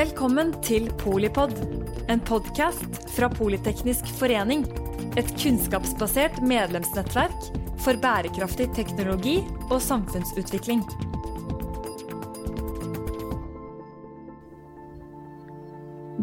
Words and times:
Velkommen 0.00 0.54
til 0.64 0.86
Polipod, 0.96 1.50
en 2.08 2.22
podkast 2.24 3.02
fra 3.12 3.26
Politeknisk 3.28 4.06
forening. 4.16 4.62
Et 5.20 5.28
kunnskapsbasert 5.42 6.38
medlemsnettverk 6.40 7.50
for 7.84 8.00
bærekraftig 8.00 8.70
teknologi 8.78 9.34
og 9.66 9.76
samfunnsutvikling. 9.84 10.80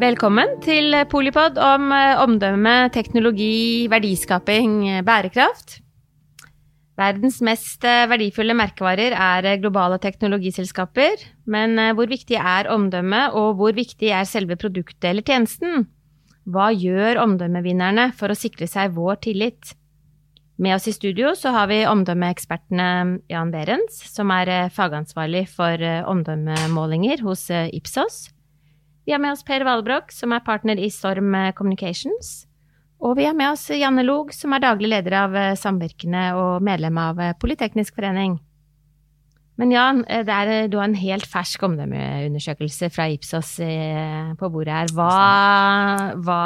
Velkommen 0.01 0.57
til 0.65 0.97
Polipod 1.13 1.61
om 1.61 1.91
eh, 1.93 2.23
omdømme, 2.23 2.79
teknologi, 2.97 3.85
verdiskaping, 3.93 5.03
bærekraft. 5.05 5.83
Verdens 6.97 7.41
mest 7.45 7.85
eh, 7.85 8.07
verdifulle 8.09 8.55
merkevarer 8.57 9.13
er 9.13 9.59
globale 9.61 9.99
teknologiselskaper. 10.01 11.21
Men 11.45 11.77
hvor 11.97 12.09
viktig 12.09 12.39
er 12.41 12.71
omdømmet, 12.73 13.35
og 13.37 13.59
hvor 13.59 13.75
viktig 13.77 14.09
er 14.09 14.25
selve 14.25 14.57
produktet 14.57 15.11
eller 15.11 15.25
tjenesten? 15.25 15.85
Hva 16.47 16.71
gjør 16.73 17.19
omdømmevinnerne 17.25 18.09
for 18.17 18.31
å 18.31 18.39
sikre 18.39 18.69
seg 18.71 18.95
vår 18.95 19.21
tillit? 19.27 19.75
Med 20.57 20.73
oss 20.73 20.87
i 20.89 20.95
studio 20.95 21.35
så 21.37 21.51
har 21.53 21.69
vi 21.69 21.83
omdømmeekspertene 21.85 23.19
Jan 23.29 23.51
Behrens, 23.53 23.99
som 24.09 24.31
er 24.33 24.71
fagansvarlig 24.73 25.43
for 25.53 25.77
omdømmemålinger 26.09 27.21
hos 27.27 27.45
Ipsos. 27.77 28.31
Vi 29.05 29.13
har 29.13 29.21
med 29.21 29.35
oss 29.35 29.45
Per 29.45 29.67
Valbrok, 29.67 30.09
som 30.09 30.33
er 30.33 30.41
partner 30.47 30.81
i 30.81 30.89
Storm 30.89 31.35
Communications. 31.53 32.46
Og 32.97 33.13
vi 33.17 33.27
har 33.27 33.35
med 33.37 33.51
oss 33.53 33.67
Janne 33.69 34.01
Log, 34.05 34.33
som 34.33 34.55
er 34.55 34.63
daglig 34.63 34.89
leder 34.89 35.15
av 35.19 35.35
eh, 35.37 35.53
Samvirkene 35.59 36.31
og 36.37 36.65
medlem 36.65 36.97
av 36.97 37.19
eh, 37.21 37.35
Politeknisk 37.37 37.97
forening. 37.97 38.39
Men 39.61 39.73
Jan, 39.73 40.03
eh, 40.09 40.25
er, 40.25 40.65
du 40.69 40.79
har 40.79 40.89
en 40.89 40.97
helt 40.97 41.27
fersk 41.29 41.67
omdømmeundersøkelse 41.69 42.89
fra 42.93 43.07
Ipsos 43.13 43.53
på 44.39 44.51
bordet 44.53 44.73
her. 44.73 44.93
Hva, 44.97 45.11
hva 46.25 46.41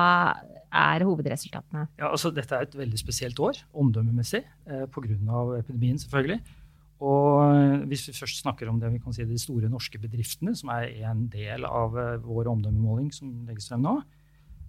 er 0.71 1.07
hovedresultatene? 1.07 1.87
Ja, 1.99 2.11
altså, 2.11 2.33
dette 2.35 2.57
er 2.57 2.67
et 2.67 2.79
veldig 2.79 2.99
spesielt 2.99 3.39
år 3.39 3.63
omdømmemessig, 3.71 4.43
eh, 4.67 4.87
pga. 4.91 5.15
epidemien 5.59 5.99
selvfølgelig. 5.99 6.41
Og 7.01 7.87
hvis 7.89 8.09
vi 8.11 8.13
først 8.13 8.43
snakker 8.43 8.69
om 8.69 8.77
det 8.79 8.91
vi 8.93 8.99
kan 9.01 9.15
si 9.15 9.23
de 9.25 9.39
store 9.39 9.71
norske 9.71 9.97
bedriftene, 9.97 10.53
som 10.53 10.69
er 10.69 10.91
en 11.09 11.23
del 11.33 11.65
av 11.65 11.95
vår 12.21 12.51
omdømmemåling 12.51 13.07
som 13.15 13.31
legges 13.47 13.71
frem 13.71 13.81
nå, 13.81 13.95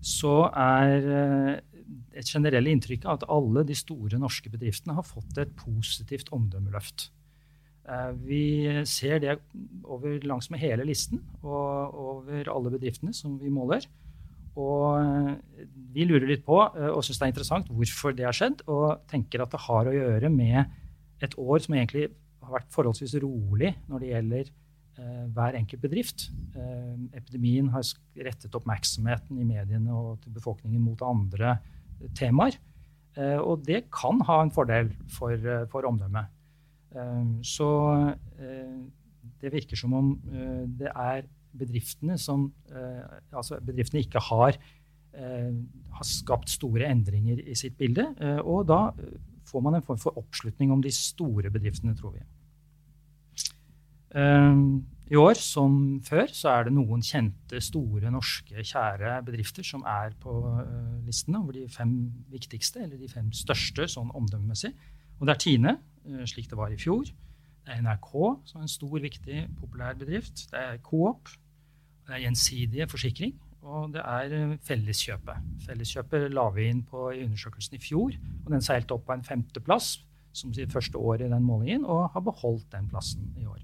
så 0.03 0.35
er 0.51 1.09
eh, 1.17 1.57
et 2.19 2.29
generelle 2.29 2.73
inntrykk 2.75 3.07
at 3.11 3.27
alle 3.31 3.65
de 3.67 3.77
store 3.79 4.19
norske 4.21 4.51
bedriftene 4.53 4.97
har 4.97 5.07
fått 5.07 5.39
et 5.41 5.53
positivt 5.59 6.33
omdømmeløft. 6.35 7.11
Vi 8.23 8.71
ser 8.87 9.19
det 9.19 9.33
over 9.83 10.23
langsmed 10.23 10.61
hele 10.63 10.85
listen 10.87 11.19
og 11.43 11.97
over 11.99 12.47
alle 12.53 12.71
bedriftene 12.71 13.11
som 13.17 13.35
vi 13.41 13.51
måler. 13.51 13.83
Og 14.55 15.35
vi 15.91 16.07
lurer 16.07 16.29
litt 16.31 16.45
på 16.47 16.61
og 16.63 17.01
syns 17.03 17.19
det 17.19 17.27
er 17.27 17.33
interessant 17.33 17.73
hvorfor 17.75 18.15
det 18.15 18.29
har 18.29 18.39
skjedd, 18.39 18.63
og 18.71 19.03
tenker 19.11 19.43
at 19.43 19.51
det 19.51 19.65
har 19.67 19.91
å 19.91 19.97
gjøre 19.97 20.31
med 20.31 20.63
et 21.27 21.35
år 21.39 21.65
som 21.65 21.75
egentlig 21.75 22.07
har 22.43 22.57
vært 22.57 22.73
forholdsvis 22.75 23.15
rolig 23.23 23.73
når 23.91 24.03
det 24.03 24.11
gjelder 24.13 24.45
eh, 24.47 24.62
hver 25.33 25.57
enkelt 25.57 25.81
bedrift. 25.81 26.27
Eh, 26.57 27.17
epidemien 27.17 27.71
har 27.73 27.87
rettet 28.27 28.55
oppmerksomheten 28.59 29.39
i 29.41 29.47
mediene 29.49 29.95
og 29.95 30.21
til 30.23 30.35
befolkningen 30.35 30.83
mot 30.85 31.01
andre 31.07 31.57
temaer. 32.19 32.59
Eh, 33.17 33.39
og 33.39 33.65
det 33.67 33.87
kan 33.93 34.21
ha 34.29 34.41
en 34.43 34.53
fordel 34.53 34.93
for, 35.13 35.33
eh, 35.33 35.67
for 35.73 35.89
omdømmet. 35.89 36.27
Eh, 36.95 37.25
så 37.45 37.71
eh, 38.41 38.79
det 39.41 39.53
virker 39.53 39.77
som 39.77 39.95
om 39.95 40.13
det 40.79 40.89
er 40.89 41.23
bedriftene 41.53 42.17
som 42.19 42.53
Altså 43.33 43.59
bedriftene 43.61 44.01
ikke 44.03 44.21
har, 44.23 44.57
har 45.13 46.07
skapt 46.07 46.51
store 46.51 46.89
endringer 46.89 47.39
i 47.39 47.55
sitt 47.55 47.77
bilde. 47.79 48.07
og 48.43 48.67
da 48.67 48.93
får 49.47 49.63
man 49.63 49.75
en 49.75 49.83
form 49.83 49.99
for 49.99 50.19
oppslutning 50.19 50.73
om 50.73 50.83
de 50.83 50.91
store 50.91 51.51
bedriftene, 51.51 51.95
tror 51.95 52.15
vi. 52.17 52.23
Um, 54.15 54.85
I 55.13 55.17
år, 55.17 55.35
som 55.41 56.01
før, 56.05 56.29
så 56.33 56.51
er 56.53 56.67
det 56.67 56.75
noen 56.77 57.03
kjente, 57.05 57.61
store, 57.65 58.11
norske, 58.13 58.65
kjære 58.65 59.19
bedrifter 59.27 59.65
som 59.65 59.85
er 59.89 60.13
på 60.21 60.33
uh, 60.45 61.01
listene 61.07 61.41
over 61.41 61.57
de 61.57 61.67
fem 61.73 61.95
viktigste, 62.33 62.85
eller 62.85 63.01
de 63.01 63.09
fem 63.13 63.31
største 63.37 63.89
sånn 63.93 64.13
omdømmemessig. 64.17 64.73
Og 65.19 65.29
det 65.29 65.35
er 65.35 65.43
Tine, 65.45 65.77
uh, 66.09 66.25
slik 66.29 66.51
det 66.51 66.61
var 66.61 66.73
i 66.73 66.81
fjor. 66.81 67.09
Det 67.63 67.73
er 67.73 67.81
NRK, 67.85 68.13
som 68.49 68.61
er 68.61 68.67
en 68.67 68.73
stor, 68.73 68.99
viktig, 69.05 69.47
populær 69.61 69.97
bedrift. 69.97 70.47
Det 70.53 70.61
er 70.61 70.81
Coop. 70.85 71.33
Det 72.07 72.17
er 72.17 72.25
Gjensidige 72.27 72.89
Forsikring. 72.91 73.37
Og 73.63 73.93
det 73.95 74.05
er 74.05 74.37
uh, 74.53 74.57
Felleskjøpet. 74.69 75.51
Felleskjøpet 75.69 76.29
la 76.37 76.49
vi 76.57 76.69
inn 76.69 76.85
på 76.89 77.11
i 77.13 77.25
undersøkelsen 77.25 77.81
i 77.81 77.85
fjor, 77.85 78.17
og 78.45 78.57
den 78.57 78.65
seilte 78.65 78.97
opp 78.97 79.09
på 79.09 79.17
en 79.17 79.25
femteplass 79.25 79.95
som 80.37 80.53
sitt 80.57 80.73
første 80.73 80.97
år 80.97 81.27
i 81.27 81.33
den 81.33 81.45
målingen, 81.45 81.85
og 81.85 82.11
har 82.13 82.25
beholdt 82.25 82.73
den 82.73 82.89
plassen 82.89 83.29
i 83.37 83.45
år. 83.45 83.61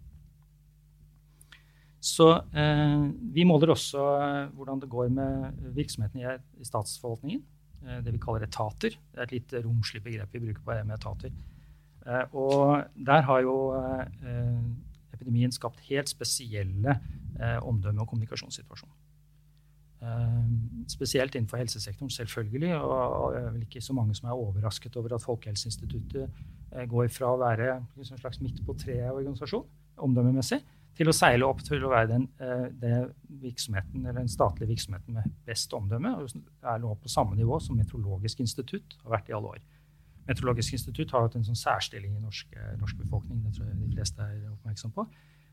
Så 2.01 2.31
eh, 2.55 3.07
vi 3.35 3.45
måler 3.47 3.73
også 3.75 4.03
eh, 4.23 4.51
hvordan 4.55 4.83
det 4.83 4.91
går 4.91 5.09
med 5.11 5.63
virksomheten 5.75 6.23
i, 6.23 6.65
statsforvaltningen. 6.67 7.41
Eh, 7.83 8.01
det 8.07 8.15
vi 8.15 8.21
kaller 8.23 8.47
etater. 8.47 8.95
Det 8.95 9.19
er 9.19 9.27
et 9.27 9.35
litt 9.35 9.55
romslig 9.65 10.03
begrep 10.05 10.37
vi 10.37 10.45
bruker 10.47 10.63
på 10.63 10.77
det 10.77 10.85
med 10.87 10.99
etater. 10.99 11.35
Eh, 12.07 12.37
og 12.39 12.87
der 12.95 13.27
har 13.27 13.43
jo 13.43 13.57
eh, 13.75 14.63
epidemien 15.17 15.53
skapt 15.53 15.83
helt 15.89 16.11
spesielle 16.11 17.01
eh, 17.41 17.59
omdømme- 17.59 18.01
og 18.05 18.09
kommunikasjonssituasjoner. 18.15 18.95
spesielt 20.87 21.35
innenfor 21.35 21.59
helsesektoren, 21.59 22.11
selvfølgelig. 22.11 22.77
Og 22.77 23.33
det 23.35 23.41
er 23.41 23.51
vel 23.51 23.63
ikke 23.63 23.81
så 23.83 23.93
mange 23.93 24.15
som 24.15 24.29
er 24.29 24.39
overrasket 24.39 24.97
over 24.97 25.15
at 25.15 25.23
Folkehelseinstituttet 25.23 26.31
går 26.89 27.09
fra 27.11 27.33
å 27.33 27.41
være 27.41 27.73
en 27.83 28.05
slags 28.05 28.39
midt 28.41 28.63
på 28.63 28.77
treet-organisasjon 28.79 29.67
omdømmemessig 29.99 30.61
til 30.99 31.11
å 31.11 31.15
seile 31.15 31.47
opp 31.47 31.63
til 31.63 31.85
å 31.87 31.93
være 31.93 32.11
den, 32.11 32.27
eh, 32.43 32.67
den, 32.75 33.11
virksomheten, 33.39 34.03
eller 34.03 34.19
den 34.19 34.31
statlige 34.33 34.73
virksomheten 34.73 35.15
med 35.15 35.33
best 35.47 35.73
omdømme. 35.75 36.17
og 36.17 36.29
er 36.63 36.79
nå 36.83 36.95
på 36.99 37.09
samme 37.09 37.37
nivå 37.37 37.61
som 37.63 37.77
Meteorologisk 37.77 38.41
institutt 38.41 38.97
har 39.05 39.11
vært 39.19 39.29
i 39.31 39.33
alle 39.33 39.55
år. 39.55 39.59
Meteorologisk 40.27 40.73
institutt 40.73 41.11
har 41.13 41.23
hatt 41.23 41.37
en 41.37 41.45
sånn 41.45 41.57
særstilling 41.57 42.17
i 42.17 42.21
norsk, 42.21 42.47
eh, 42.57 42.77
norsk 42.77 42.97
befolkning. 42.99 43.45
Det 43.45 43.55
tror 43.55 43.69
jeg 43.69 43.79
de 43.79 43.95
fleste 43.95 44.21
er 44.21 44.51
oppmerksom 44.51 44.93
på. 44.93 45.07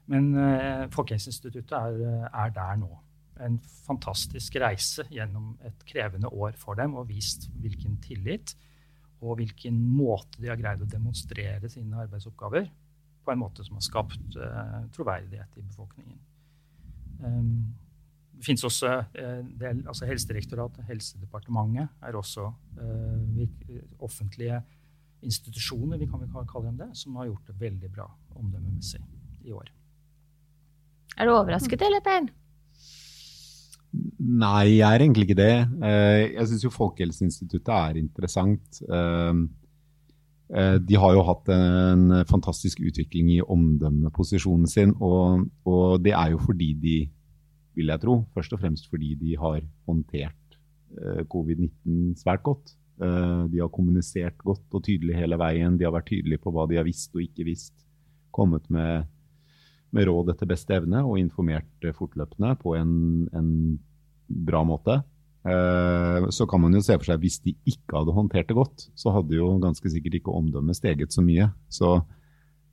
Men 0.08 0.36
uh, 0.36 0.88
Folkehelseinstituttet 0.94 1.72
er, 1.72 2.30
er, 2.30 2.50
der 2.54 2.76
nå. 2.78 2.92
En 3.42 3.60
fantastisk 3.88 4.56
reise 4.62 5.04
gjennom 5.10 5.58
et 5.66 5.86
krevende 5.86 6.30
år 6.30 6.54
for 6.58 6.76
dem 6.76 6.94
og 6.94 7.08
vist 7.10 7.50
hvilken 7.60 7.98
tillit 8.04 8.54
og 9.22 9.40
hvilken 9.40 9.80
måte 9.96 10.38
de 10.42 10.52
har 10.52 10.60
greid 10.60 10.84
å 10.84 10.90
demonstrere 10.90 11.70
sine 11.72 11.98
arbeidsoppgaver 12.04 12.70
på 13.26 13.34
en 13.34 13.42
måte 13.42 13.66
som 13.66 13.80
har 13.80 13.86
skapt 13.86 14.38
uh, 14.38 14.86
troverdighet 14.96 15.58
i 15.60 15.66
befolkningen. 15.66 16.22
Um, 17.24 17.74
det 18.36 18.46
finnes 18.46 18.66
også 18.68 18.92
uh, 19.02 19.42
del, 19.60 19.82
altså 19.88 20.08
Helsedirektoratet, 20.10 20.86
Helsedepartementet 20.90 22.06
er 22.06 22.18
også 22.20 22.52
uh, 22.80 23.44
offentlige 24.04 24.62
institusjoner 25.26 25.98
vi 25.98 26.10
kan 26.10 26.22
vel 26.22 26.48
kalle 26.50 26.70
dem 26.70 26.80
det, 26.84 26.92
som 27.00 27.16
har 27.18 27.32
gjort 27.32 27.50
det 27.50 27.60
veldig 27.60 27.92
bra 27.96 28.08
omdømmemessig 28.36 29.02
i 29.46 29.54
år. 29.56 29.72
Er 31.16 31.26
du 31.26 31.34
overrasket, 31.34 31.82
eller, 31.82 32.04
Per? 32.06 32.28
Nei, 34.20 34.76
jeg 34.76 34.84
er 34.84 35.02
egentlig 35.02 35.30
ikke 35.30 35.38
det. 35.40 35.54
Jeg 36.36 36.48
syns 36.50 36.66
jo 36.66 36.72
Folkehelseinstituttet 36.74 37.72
er 37.72 38.00
interessant. 38.02 38.82
Eh, 40.54 40.78
de 40.78 40.98
har 41.02 41.16
jo 41.16 41.24
hatt 41.26 41.50
en 41.50 42.22
fantastisk 42.30 42.84
utvikling 42.86 43.32
i 43.34 43.42
omdømmeposisjonen 43.42 44.70
sin, 44.70 44.94
og, 45.02 45.48
og, 45.66 46.02
det 46.06 46.14
er 46.14 46.36
jo 46.36 46.42
fordi 46.44 46.72
de, 46.82 46.98
vil 47.76 47.90
jeg 47.92 48.04
tro, 48.04 48.20
først 48.36 48.54
og 48.54 48.62
fremst 48.62 48.90
fordi 48.92 49.16
de 49.20 49.34
har 49.42 49.64
håndtert 49.90 50.60
eh, 51.00 51.24
covid-19 51.32 52.14
svært 52.22 52.46
godt. 52.46 52.76
Eh, 53.02 53.42
de 53.52 53.64
har 53.64 53.74
kommunisert 53.74 54.38
godt 54.46 54.78
og 54.78 54.86
tydelig 54.86 55.18
hele 55.18 55.40
veien. 55.42 55.80
De 55.80 55.88
har 55.88 55.96
vært 55.96 56.12
tydelige 56.14 56.44
på 56.44 56.54
hva 56.54 56.68
de 56.70 56.78
har 56.80 56.88
visst 56.88 57.16
og 57.18 57.26
ikke 57.26 57.48
visst. 57.50 57.74
Kommet 58.36 58.70
med, 58.70 59.10
med 59.96 60.08
råd 60.08 60.32
etter 60.36 60.50
beste 60.50 60.78
evne 60.78 61.02
og 61.08 61.20
informert 61.20 61.90
fortløpende 61.98 62.54
på 62.62 62.78
en, 62.78 62.94
en 63.34 63.52
bra 64.28 64.62
måte. 64.68 65.02
Eh, 65.46 66.26
så 66.34 66.48
kan 66.50 66.62
man 66.64 66.74
jo 66.74 66.82
se 66.82 66.96
for 66.98 67.06
seg 67.06 67.22
hvis 67.22 67.38
de 67.44 67.54
ikke 67.70 68.00
hadde 68.00 68.16
håndtert 68.16 68.50
det 68.50 68.58
godt, 68.58 68.88
så 68.98 69.14
hadde 69.14 69.38
jo 69.38 69.52
ganske 69.62 69.92
sikkert 69.94 70.18
ikke 70.20 70.34
omdømmet 70.34 70.78
steget 70.78 71.14
så 71.14 71.22
mye. 71.26 71.52
Så 71.70 72.00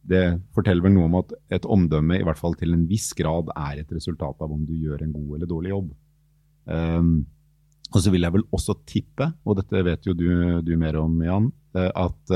det 0.09 0.25
forteller 0.57 0.87
vel 0.87 0.97
noe 0.97 1.11
om 1.11 1.19
at 1.21 1.35
et 1.53 1.69
omdømme 1.69 2.17
i 2.19 2.25
hvert 2.27 2.41
fall 2.41 2.57
til 2.59 2.73
en 2.75 2.87
viss 2.89 3.13
grad 3.19 3.53
er 3.53 3.83
et 3.83 3.93
resultat 3.93 4.41
av 4.43 4.55
om 4.55 4.65
du 4.67 4.73
gjør 4.75 5.05
en 5.05 5.13
god 5.15 5.37
eller 5.37 5.51
dårlig 5.51 5.75
jobb. 5.75 5.93
Um, 6.65 7.13
og 7.93 8.01
så 8.01 8.11
vil 8.15 8.25
jeg 8.25 8.35
vel 8.35 8.45
også 8.57 8.75
tippe, 8.89 9.29
og 9.45 9.59
dette 9.59 9.83
vet 9.85 10.09
jo 10.09 10.15
du, 10.17 10.29
du 10.65 10.73
mer 10.81 10.97
om, 10.99 11.19
Jan, 11.23 11.51
eh, 11.77 11.91
at 11.93 12.35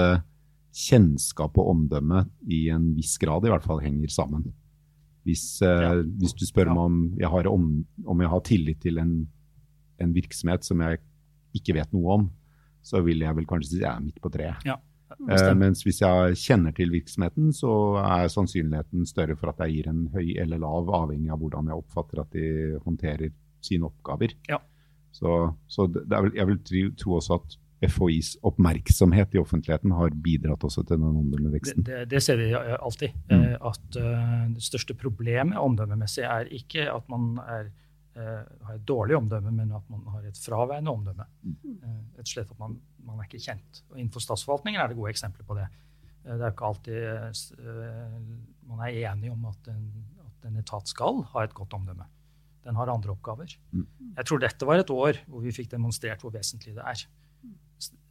kjennskap 0.76 1.56
og 1.56 1.70
omdømme 1.72 2.26
i 2.52 2.66
en 2.74 2.90
viss 2.92 3.14
grad 3.22 3.46
i 3.46 3.50
hvert 3.54 3.64
fall 3.64 3.80
henger 3.80 4.12
sammen. 4.12 4.44
Hvis, 5.24 5.62
ja. 5.64 5.94
hvis 6.20 6.36
du 6.36 6.44
spør 6.46 6.68
meg 6.76 6.82
om 6.84 6.98
jeg 7.16 7.30
har, 7.32 7.48
om, 7.48 7.70
om 8.04 8.20
jeg 8.20 8.30
har 8.30 8.42
tillit 8.46 8.82
til 8.84 9.00
en, 9.00 9.14
en, 10.02 10.12
virksomhet 10.16 10.66
som 10.66 10.82
jeg 10.84 11.00
ikke 11.56 11.76
vet 11.78 11.94
noe 11.96 12.18
om, 12.18 12.28
så 12.86 13.00
vil 13.04 13.24
jeg 13.24 13.36
vel 13.38 13.48
kanskje 13.48 13.72
si 13.72 13.80
jeg 13.82 13.90
er 13.90 14.04
midt 14.04 14.20
på 14.22 14.30
treet. 14.32 14.62
Ja, 14.68 14.76
eh, 15.16 15.50
mens 15.58 15.82
hvis 15.86 16.02
jeg 16.02 16.38
kjenner 16.42 16.74
til 16.76 16.92
virksomheten, 16.94 17.50
så 17.56 17.72
er 18.02 18.30
sannsynligheten 18.32 19.08
større 19.08 19.36
for 19.38 19.52
at 19.52 19.64
jeg 19.64 19.78
gir 19.78 19.90
en 19.90 20.06
høy 20.14 20.36
eller 20.42 20.62
lav, 20.62 20.90
avhengig 21.02 21.32
av 21.34 21.42
hvordan 21.42 21.72
jeg 21.72 21.82
oppfatter 21.82 22.22
at 22.22 22.36
de 22.36 22.48
håndterer 22.84 23.34
sine 23.64 23.88
oppgaver. 23.88 24.36
Ja. 24.50 24.60
Så, 25.16 25.36
så 25.70 25.88
vel, 25.88 26.34
jeg 26.36 26.50
vil 26.50 26.60
tro, 27.00 27.16
også 27.16 27.40
at 27.40 27.56
FHIs 27.84 28.36
oppmerksomhet 28.46 29.34
i 29.36 29.40
offentligheten 29.40 29.92
har 29.92 30.14
bidratt 30.24 30.64
også 30.64 30.84
til 30.86 30.96
den 31.00 31.08
omdømmeveksten? 31.10 31.84
Det, 31.84 32.04
det, 32.04 32.10
det, 32.14 32.22
ser 32.24 32.40
vi 32.40 32.50
alltid. 32.56 33.16
Mm. 33.30 33.42
Eh, 33.42 33.56
at 33.70 33.98
uh, 34.00 34.46
Det 34.54 34.64
største 34.64 34.96
problemet 34.96 35.58
omdømmemessig 35.60 36.24
er 36.24 36.48
ikke 36.56 36.88
at 36.92 37.04
man 37.12 37.36
er, 37.44 37.68
har 38.16 38.76
et 38.76 38.84
dårlig 38.88 39.16
omdømme, 39.18 39.52
men 39.52 39.72
at 39.76 39.88
man 39.92 40.04
har 40.14 40.24
et 40.28 40.38
fraværende 40.40 40.92
omdømme. 40.92 41.26
Mm. 41.42 41.56
Uh, 41.82 42.20
et 42.22 42.30
slett 42.30 42.52
at 42.52 42.60
man, 42.60 42.78
man, 43.04 43.18
er 43.20 43.28
ikke 43.28 43.42
kjent. 43.44 43.82
Og 43.90 43.98
Innenfor 43.98 44.24
statsforvaltningen 44.24 44.80
er 44.80 44.90
det 44.90 44.98
gode 44.98 45.12
eksempler 45.12 45.46
på 45.48 45.58
det. 45.58 45.66
det 46.26 46.40
er 46.40 46.54
ikke 46.54 46.70
alltid 46.70 47.60
man 48.66 48.80
er 48.82 48.96
enig 49.12 49.30
om 49.30 49.44
at 49.50 49.68
en, 49.70 49.84
at 50.24 50.48
en 50.48 50.56
etat 50.62 50.88
skal 50.90 51.22
ha 51.34 51.44
et 51.44 51.54
godt 51.54 51.76
omdømme. 51.76 52.08
Den 52.66 52.78
har 52.80 52.90
andre 52.90 53.12
oppgaver. 53.12 53.52
Mm. 53.70 53.86
Jeg 54.16 54.26
tror 54.26 54.42
dette 54.42 54.66
var 54.66 54.80
et 54.80 54.90
år 54.90 55.20
hvor 55.28 55.44
vi 55.44 55.54
fikk 55.54 55.70
demonstrert 55.76 56.24
hvor 56.24 56.34
vesentlig 56.34 56.74
det 56.74 56.82
er 56.82 57.04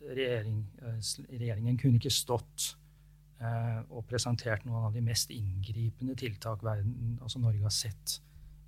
regjering, 0.05 0.65
eh, 0.81 0.99
regjeringen 1.39 1.77
kunne 1.79 1.99
ikke 1.99 2.13
stått 2.13 2.69
eh, 3.41 3.81
og 3.89 4.05
presentert 4.09 4.65
noen 4.67 4.87
av 4.89 4.95
de 4.95 5.03
mest 5.05 5.31
inngripende 5.33 6.15
tiltak 6.19 6.63
verden, 6.65 7.17
altså 7.21 7.41
Norge 7.41 7.63
har 7.65 7.73
sett 7.73 8.19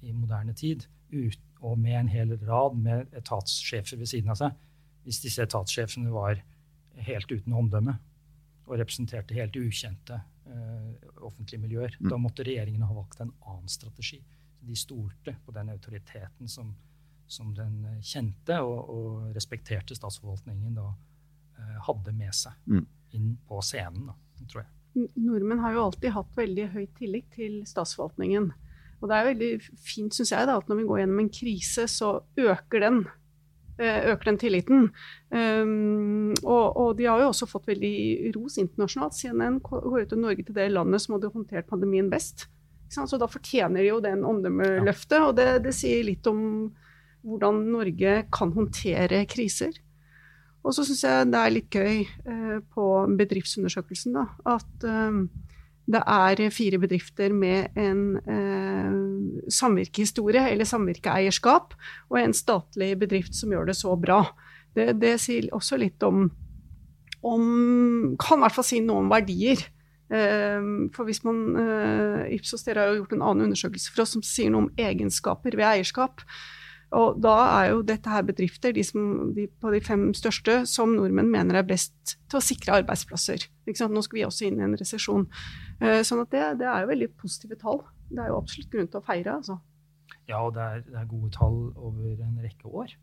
i 0.02 0.14
moderne 0.14 0.54
tid, 0.58 0.86
ut, 1.12 1.40
og 1.64 1.80
med 1.80 1.96
en 2.00 2.12
hel 2.12 2.34
rad 2.46 2.78
med 2.78 3.14
etatssjefer 3.18 3.98
ved 3.98 4.10
siden 4.12 4.34
av 4.34 4.40
seg. 4.40 4.58
Hvis 5.08 5.22
disse 5.24 5.46
etatssjefene 5.48 6.12
var 6.14 6.42
helt 7.08 7.32
uten 7.32 7.56
omdømme 7.56 7.96
og 8.68 8.76
representerte 8.82 9.38
helt 9.38 9.56
ukjente 9.56 10.20
uh, 10.50 10.92
offentlige 11.24 11.62
miljøer, 11.64 11.96
mm. 12.00 12.10
da 12.12 12.20
måtte 12.20 12.46
regjeringen 12.46 12.84
ha 12.84 12.94
valgt 12.94 13.22
en 13.24 13.32
annen 13.48 13.72
strategi. 13.72 14.20
De 14.68 14.76
stolte 14.76 15.38
på 15.46 15.56
den 15.56 15.72
autoriteten 15.72 16.52
som, 16.52 16.74
som 17.28 17.54
den 17.56 17.80
kjente 18.04 18.60
og, 18.66 18.92
og 18.92 19.38
respekterte 19.38 19.96
statsforvaltningen 19.96 20.76
da 20.78 20.90
uh, 20.92 21.78
hadde 21.88 22.14
med 22.18 22.36
seg 22.36 22.58
mm. 22.68 22.86
inn 23.18 23.32
på 23.48 23.62
scenen, 23.64 24.12
da, 24.12 24.18
tror 24.44 24.66
jeg. 24.66 24.74
Nordmenn 25.16 25.62
har 25.62 25.76
jo 25.76 25.84
alltid 25.88 26.14
hatt 26.16 26.38
veldig 26.38 26.72
høy 26.74 26.86
tillit 26.98 27.28
til 27.36 27.62
statsforvaltningen. 27.70 28.50
Og 29.02 29.10
det 29.10 29.18
er 29.18 29.30
veldig 29.30 29.52
fint, 29.84 30.16
syns 30.16 30.34
jeg, 30.34 30.50
da, 30.50 30.58
at 30.58 30.70
når 30.70 30.82
vi 30.82 30.88
går 30.90 31.02
gjennom 31.04 31.22
en 31.22 31.32
krise, 31.34 31.86
så 31.92 32.12
øker 32.42 32.84
den, 32.84 33.00
eh, 33.78 34.10
øker 34.12 34.32
den 34.32 34.40
tilliten. 34.42 34.90
Um, 35.30 36.34
og, 36.44 36.66
og, 36.74 36.98
de 36.98 37.06
har 37.06 37.22
jo 37.22 37.30
også 37.30 37.50
fått 37.50 37.70
veldig 37.70 38.34
ros 38.36 38.58
internasjonalt. 38.58 39.18
CNN 39.20 39.62
går 39.66 40.02
ut 40.02 40.16
av 40.18 40.24
Norge 40.24 40.48
til 40.48 40.58
det 40.58 40.70
landet 40.74 41.04
som 41.04 41.18
hadde 41.18 41.34
håndtert 41.34 41.70
pandemien 41.70 42.10
best. 42.10 42.48
Så 42.90 43.20
da 43.20 43.28
fortjener 43.28 43.84
de 43.84 43.90
jo 43.90 44.00
den 44.02 44.24
omdømmeløftet. 44.26 45.20
Og 45.22 45.36
det, 45.38 45.50
det 45.66 45.76
sier 45.76 46.06
litt 46.08 46.28
om 46.30 46.42
hvordan 47.28 47.66
Norge 47.74 48.22
kan 48.34 48.54
håndtere 48.56 49.26
kriser. 49.30 49.76
Og 50.68 50.76
så 50.76 50.84
syns 50.88 51.04
jeg 51.06 51.28
det 51.32 51.42
er 51.42 51.54
litt 51.54 51.76
gøy 51.76 52.00
eh, 52.04 52.58
på 52.74 52.86
bedriftsundersøkelsen 53.20 54.18
da, 54.18 54.26
at 54.56 54.88
eh, 54.88 55.20
det 55.88 56.02
er 56.04 56.42
fire 56.52 56.80
bedrifter 56.84 57.32
med 57.32 57.78
en 57.80 58.02
eh, 58.28 58.98
samvirkehistorie 59.54 60.50
eller 60.52 60.68
samvirkeeierskap, 60.68 61.78
og 62.12 62.20
en 62.20 62.36
statlig 62.36 62.92
bedrift 63.00 63.38
som 63.38 63.54
gjør 63.56 63.70
det 63.70 63.78
så 63.80 63.96
bra. 64.00 64.26
Det, 64.76 64.92
det 65.00 65.16
sier 65.24 65.48
også 65.56 65.80
litt 65.80 66.04
om, 66.04 66.28
om 67.24 67.48
Kan 68.20 68.40
i 68.42 68.46
hvert 68.46 68.58
fall 68.58 68.68
si 68.68 68.82
noe 68.84 69.06
om 69.06 69.14
verdier. 69.14 69.64
Eh, 70.12 70.68
for 70.96 71.08
hvis 71.08 71.24
man 71.28 71.42
eh, 71.64 72.36
Ipsos 72.36 72.68
dere 72.68 72.84
har 72.84 72.92
jo 72.92 73.02
gjort 73.02 73.16
en 73.16 73.24
annen 73.24 73.48
undersøkelse 73.48 73.92
for 73.94 74.04
oss 74.04 74.16
som 74.16 74.24
sier 74.24 74.52
noe 74.52 74.68
om 74.68 74.72
egenskaper 74.76 75.56
ved 75.56 75.72
eierskap. 75.72 76.26
Og 76.96 77.18
da 77.20 77.36
er 77.60 77.70
jo 77.74 77.82
dette 77.84 78.12
her 78.12 78.24
bedrifter, 78.24 78.72
de, 78.72 78.84
som, 78.86 79.32
de 79.36 79.48
på 79.60 79.72
de 79.74 79.82
fem 79.84 80.06
største, 80.16 80.62
som 80.72 80.94
nordmenn 80.96 81.28
mener 81.34 81.60
er 81.60 81.68
best 81.68 82.16
til 82.32 82.40
å 82.40 82.44
sikre 82.44 82.78
arbeidsplasser. 82.80 83.44
Nå 83.68 84.04
skal 84.06 84.20
vi 84.20 84.24
også 84.24 84.48
inn 84.48 84.62
i 84.62 84.64
en 84.64 84.78
resesjon. 84.80 85.26
Eh, 85.82 86.00
sånn 86.08 86.24
at 86.24 86.32
det, 86.32 86.46
det, 86.62 86.70
er 86.72 86.86
jo 86.86 86.92
veldig 86.94 87.10
positive 87.20 87.60
tall. 87.60 87.84
Det 88.08 88.24
er 88.24 88.32
jo 88.32 88.40
absolutt 88.40 88.72
grunn 88.72 88.88
til 88.88 89.02
å 89.02 89.04
feire. 89.04 89.36
altså. 89.36 89.60
Ja, 90.32 90.40
og 90.40 90.56
det 90.56 90.64
er, 90.64 90.88
det 90.88 90.96
er, 91.02 91.12
gode 91.12 91.34
tall 91.36 91.60
over 91.76 92.24
en 92.24 92.40
rekke 92.46 92.72
år. 92.72 92.96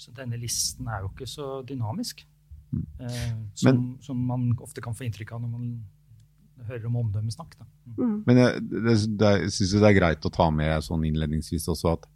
Så 0.00 0.10
denne 0.16 0.38
listen 0.40 0.90
er 0.90 1.04
jo 1.04 1.12
ikke 1.12 1.30
så 1.30 1.60
dynamisk. 1.68 2.26
Mm. 2.74 2.84
Eh, 2.98 3.32
som, 3.54 3.70
Men, 3.70 3.80
som, 4.02 4.26
man 4.26 4.50
ofte 4.58 4.82
kan 4.82 4.96
få 4.96 5.06
inntrykk 5.06 5.36
av 5.36 5.44
når 5.44 5.54
man 5.54 5.72
hører 6.66 6.90
om 6.90 6.98
omdømmesnakk. 7.04 7.54
Mm. 7.62 7.94
Mm. 7.94 8.16
Men 8.26 8.42
jeg, 8.42 8.62
det, 8.74 8.96
det, 9.22 9.34
jeg 9.44 9.54
syns 9.54 9.78
det 9.78 9.90
er 9.92 10.00
greit 10.02 10.26
å 10.26 10.34
ta 10.34 10.50
med 10.54 10.82
sånn 10.86 11.06
innledningsvis 11.06 11.70
også 11.70 11.94
at 11.94 12.09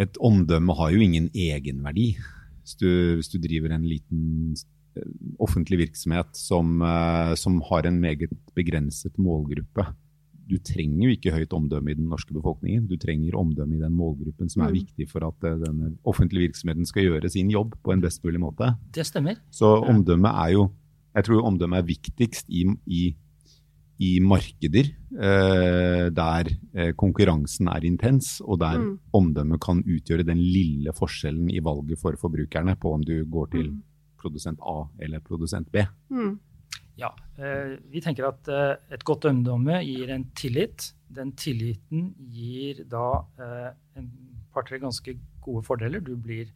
et 0.00 0.20
omdømme 0.24 0.74
har 0.78 0.92
jo 0.94 1.04
ingen 1.04 1.28
egenverdi. 1.36 2.14
Hvis 2.60 2.76
du, 2.80 2.90
hvis 3.18 3.30
du 3.32 3.38
driver 3.42 3.74
en 3.74 3.86
liten 3.88 4.54
eh, 4.96 5.08
offentlig 5.42 5.82
virksomhet 5.86 6.30
som, 6.36 6.78
eh, 6.82 7.34
som, 7.40 7.60
har 7.70 7.88
en 7.88 8.00
meget 8.00 8.32
begrenset 8.56 9.16
målgruppe. 9.20 9.86
Du 10.50 10.56
trenger 10.66 11.04
jo 11.06 11.14
ikke 11.14 11.34
høyt 11.34 11.52
omdømme 11.54 11.92
i 11.92 11.98
den 11.98 12.08
norske 12.10 12.34
befolkningen. 12.34 12.88
Du 12.90 12.96
trenger 12.98 13.36
omdømme 13.38 13.76
i 13.76 13.82
den 13.82 13.94
målgruppen 13.94 14.50
som 14.50 14.64
er 14.64 14.72
mm. 14.72 14.78
viktig 14.80 15.08
for 15.12 15.26
at 15.28 15.46
eh, 15.46 15.60
denne 15.62 15.94
offentlige 16.08 16.48
virksomheten 16.48 16.88
skal 16.88 17.06
gjøre 17.06 17.30
sin 17.32 17.52
jobb 17.52 17.76
på 17.84 17.94
en 17.94 18.04
best 18.04 18.24
mulig 18.24 18.42
måte. 18.42 18.74
Det 18.94 19.06
stemmer. 19.06 19.40
Så 19.50 19.78
omdømme 19.84 20.32
er 20.46 20.56
jo 20.58 20.70
Jeg 21.10 21.24
tror 21.26 21.42
omdømme 21.42 21.74
er 21.80 21.82
viktigst 21.82 22.46
i, 22.54 22.60
i 22.86 23.16
i 24.00 24.10
markeder 24.24 24.88
eh, 25.12 26.06
der 26.14 26.50
eh, 26.74 26.92
konkurransen 26.96 27.68
er 27.68 27.84
intens, 27.84 28.38
og 28.40 28.60
der 28.62 28.78
mm. 28.80 28.92
omdømmet 29.16 29.60
kan 29.62 29.82
utgjøre 29.84 30.24
den 30.26 30.40
lille 30.40 30.94
forskjellen 30.96 31.50
i 31.52 31.60
valget 31.64 32.00
for 32.00 32.16
forbrukerne 32.20 32.76
på 32.80 32.94
om 32.96 33.04
du 33.04 33.18
går 33.28 33.50
til 33.56 33.66
mm. 33.72 33.82
produsent 34.20 34.62
A 34.64 34.78
eller 35.04 35.20
produsent 35.24 35.68
B. 35.72 35.84
Mm. 36.08 36.38
Ja, 37.00 37.10
eh, 37.40 37.76
vi 37.92 38.00
tenker 38.04 38.30
at 38.30 38.48
eh, 38.52 38.72
et 38.96 39.04
godt 39.04 39.28
omdømme 39.28 39.82
gir 39.84 40.12
en 40.14 40.30
tillit. 40.36 40.92
Den 41.10 41.34
tilliten 41.36 42.10
gir 42.32 42.84
da 42.88 43.06
eh, 43.40 43.68
en 44.00 44.08
par-tre 44.54 44.80
ganske 44.80 45.16
gode 45.44 45.64
fordeler. 45.66 46.00
Du 46.04 46.16
blir 46.16 46.48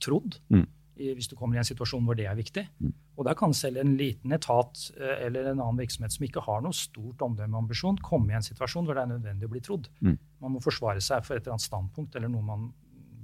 trodd. 0.00 0.40
Mm 0.52 0.68
hvis 1.16 1.30
du 1.30 1.36
kommer 1.38 1.56
i 1.56 1.62
en 1.62 1.68
situasjon 1.68 2.04
hvor 2.06 2.18
det 2.18 2.26
er 2.28 2.38
viktig. 2.38 2.66
Mm. 2.82 2.92
Og 3.16 3.26
der 3.28 3.36
kan 3.38 3.54
selv 3.56 3.80
en 3.82 3.96
liten 3.98 4.32
etat 4.36 4.84
eh, 4.96 5.26
eller 5.26 5.50
en 5.50 5.62
annen 5.62 5.80
virksomhet 5.80 6.14
som 6.14 6.26
ikke 6.26 6.44
har 6.46 6.62
noe 6.64 6.76
stort 6.76 7.22
omdømmeambisjon, 7.26 8.00
komme 8.04 8.34
i 8.34 8.38
en 8.38 8.46
situasjon 8.46 8.88
hvor 8.88 8.98
det 8.98 9.04
er 9.04 9.12
nødvendig 9.14 9.48
å 9.48 9.52
bli 9.52 9.64
trodd. 9.64 9.90
Mm. 10.04 10.16
Man 10.44 10.56
må 10.56 10.62
forsvare 10.64 11.02
seg 11.04 11.26
for 11.26 11.36
et 11.36 11.44
eller 11.44 11.58
annet 11.58 11.68
standpunkt 11.68 12.16
eller 12.16 12.32
noe 12.32 12.46
man 12.46 12.70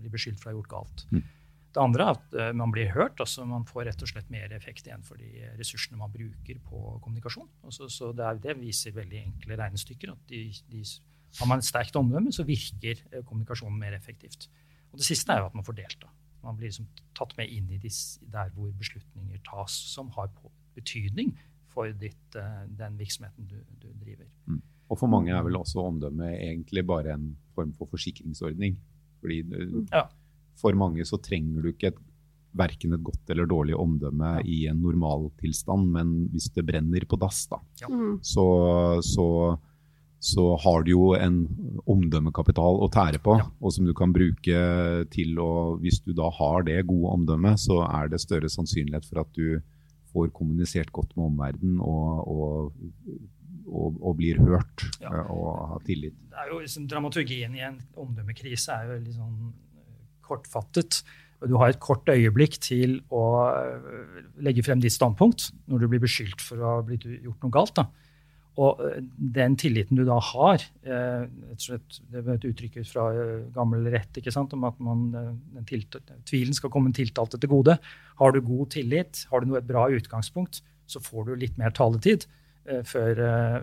blir 0.00 0.12
beskyldt 0.12 0.42
for 0.42 0.50
å 0.50 0.54
ha 0.54 0.58
gjort 0.58 0.72
galt. 0.72 1.06
Mm. 1.12 1.24
Det 1.76 1.82
andre 1.82 2.04
er 2.06 2.14
at 2.14 2.36
uh, 2.40 2.50
man 2.56 2.72
blir 2.72 2.92
hørt. 2.94 3.20
altså 3.20 3.44
Man 3.44 3.66
får 3.68 3.90
rett 3.90 4.04
og 4.04 4.08
slett 4.08 4.30
mer 4.32 4.52
effekt 4.56 4.86
igjen 4.88 5.04
for 5.04 5.20
de 5.20 5.50
ressursene 5.58 6.00
man 6.00 6.12
bruker 6.14 6.60
på 6.64 6.84
kommunikasjon. 7.04 7.50
Altså, 7.68 7.90
så 7.92 8.14
det, 8.16 8.24
er, 8.24 8.40
det, 8.46 8.56
viser 8.62 8.96
veldig 8.96 9.20
enkle 9.20 9.58
regnestykker. 9.60 10.14
at 10.14 10.30
de, 10.32 10.46
de, 10.72 10.84
Har 11.36 11.50
man 11.50 11.60
et 11.60 11.68
sterkt 11.68 11.98
omdømme, 12.00 12.32
så 12.32 12.46
virker 12.48 13.02
uh, 13.12 13.20
kommunikasjonen 13.20 13.76
mer 13.80 13.96
effektivt. 13.98 14.48
Og 14.92 15.02
Det 15.02 15.08
siste 15.10 15.34
er 15.34 15.42
jo 15.42 15.50
at 15.50 15.58
man 15.58 15.66
får 15.66 15.76
delta. 15.82 16.08
Man 16.46 16.58
blir 16.58 16.70
liksom 16.70 16.86
tatt 17.18 17.34
med 17.38 17.50
inn 17.50 17.68
i 17.74 17.80
disse, 17.82 18.22
der 18.32 18.52
hvor 18.54 18.70
beslutninger 18.78 19.42
tas 19.46 19.74
som 19.90 20.12
har 20.16 20.30
betydning 20.76 21.34
for 21.74 21.92
ditt, 22.00 22.38
eh, 22.38 22.64
den 22.78 22.96
virksomheten 23.00 23.48
du, 23.50 23.58
du 23.82 23.88
driver. 24.00 24.28
Mm. 24.48 24.62
Og 24.86 25.00
for 25.00 25.10
mange 25.10 25.34
er 25.34 25.42
vel 25.42 25.58
også 25.58 25.82
omdømme 25.82 26.30
egentlig 26.36 26.84
bare 26.86 27.16
en 27.16 27.32
form 27.56 27.72
for 27.76 27.90
forsikringsordning. 27.90 28.76
Fordi 29.20 29.40
mm. 29.42 29.88
ja. 29.90 30.04
for 30.60 30.76
mange 30.78 31.04
så 31.08 31.18
trenger 31.22 31.64
du 31.64 31.72
ikke 31.72 31.90
et, 31.92 32.02
verken 32.56 32.94
et 32.96 33.04
godt 33.04 33.32
eller 33.34 33.48
dårlig 33.50 33.76
omdømme 33.76 34.36
ja. 34.38 34.44
i 34.48 34.60
en 34.70 34.78
normaltilstand, 34.80 35.90
men 35.92 36.14
hvis 36.32 36.48
det 36.54 36.64
brenner 36.68 37.04
på 37.08 37.18
dass, 37.20 37.42
da, 37.50 37.58
ja. 37.82 37.90
Mm. 37.90 38.14
så, 38.24 38.46
så 39.04 39.26
så 40.26 40.44
har 40.58 40.82
du 40.82 40.90
jo 40.90 41.06
en 41.14 41.38
omdømmekapital 41.86 42.80
å 42.82 42.88
tære 42.92 43.20
på, 43.22 43.36
ja. 43.38 43.46
og 43.62 43.74
som 43.74 43.86
du 43.86 43.92
kan 43.96 44.14
bruke 44.14 44.62
til 45.12 45.38
å 45.42 45.50
Hvis 45.82 46.00
du 46.02 46.12
da 46.16 46.30
har 46.34 46.66
det 46.66 46.80
gode 46.88 47.12
omdømmet, 47.14 47.60
så 47.62 47.82
er 47.86 48.10
det 48.10 48.22
større 48.22 48.50
sannsynlighet 48.50 49.06
for 49.06 49.22
at 49.22 49.30
du 49.36 49.60
får 50.16 50.32
kommunisert 50.36 50.90
godt 50.96 51.12
med 51.16 51.28
omverdenen 51.28 51.82
og, 51.84 52.24
og, 52.26 52.72
og, 53.66 54.00
og, 54.00 54.16
blir 54.18 54.40
hørt 54.40 54.86
ja. 55.02 55.12
Eh, 55.12 55.30
og 55.30 55.46
har 55.74 55.84
tillit. 55.86 56.16
Det 56.32 56.42
er 56.42 56.50
jo 56.52 56.62
liksom, 56.64 56.88
Dramaturgien 56.90 57.54
i 57.58 57.62
en 57.66 57.78
omdømmekrise 58.00 58.74
er 58.74 58.88
jo 58.88 58.96
veldig 58.96 59.14
sånn 59.18 59.38
eh, 59.44 60.02
kortfattet. 60.26 61.02
Du 61.46 61.58
har 61.60 61.70
et 61.70 61.82
kort 61.82 62.08
øyeblikk 62.08 62.58
til 62.64 62.98
å 63.12 63.24
eh, 63.52 64.24
legge 64.46 64.64
frem 64.66 64.82
ditt 64.82 64.96
standpunkt 64.96 65.50
når 65.68 65.84
du 65.84 65.90
blir 65.92 66.02
beskyldt 66.06 66.42
for 66.42 66.62
å 66.62 66.78
ha 66.78 66.98
gjort 67.04 67.44
noe 67.44 67.56
galt. 67.60 67.76
da. 67.78 67.86
Og 68.56 68.80
den 69.36 69.56
tilliten 69.60 69.98
du 69.98 70.04
da 70.08 70.16
har 70.30 70.62
eh, 70.64 71.26
Det 71.28 72.22
er 72.22 72.30
et 72.36 72.46
uttrykk 72.48 72.78
ut 72.80 72.88
fra 72.88 73.04
gammel 73.52 73.90
rett 73.92 74.16
ikke 74.16 74.32
sant, 74.32 74.54
om 74.56 74.64
at 74.68 74.78
man, 74.80 75.10
tvilen 75.68 76.56
skal 76.56 76.72
komme 76.72 76.94
tiltalte 76.96 77.40
til 77.42 77.52
gode. 77.52 77.76
Har 78.20 78.32
du 78.32 78.40
god 78.40 78.70
tillit, 78.72 79.26
har 79.30 79.42
du 79.42 79.50
noe 79.50 79.60
et 79.60 79.68
bra 79.68 79.86
utgangspunkt, 79.92 80.62
så 80.88 81.02
får 81.02 81.28
du 81.28 81.34
litt 81.36 81.58
mer 81.60 81.74
taletid 81.76 82.24
før, 82.86 83.20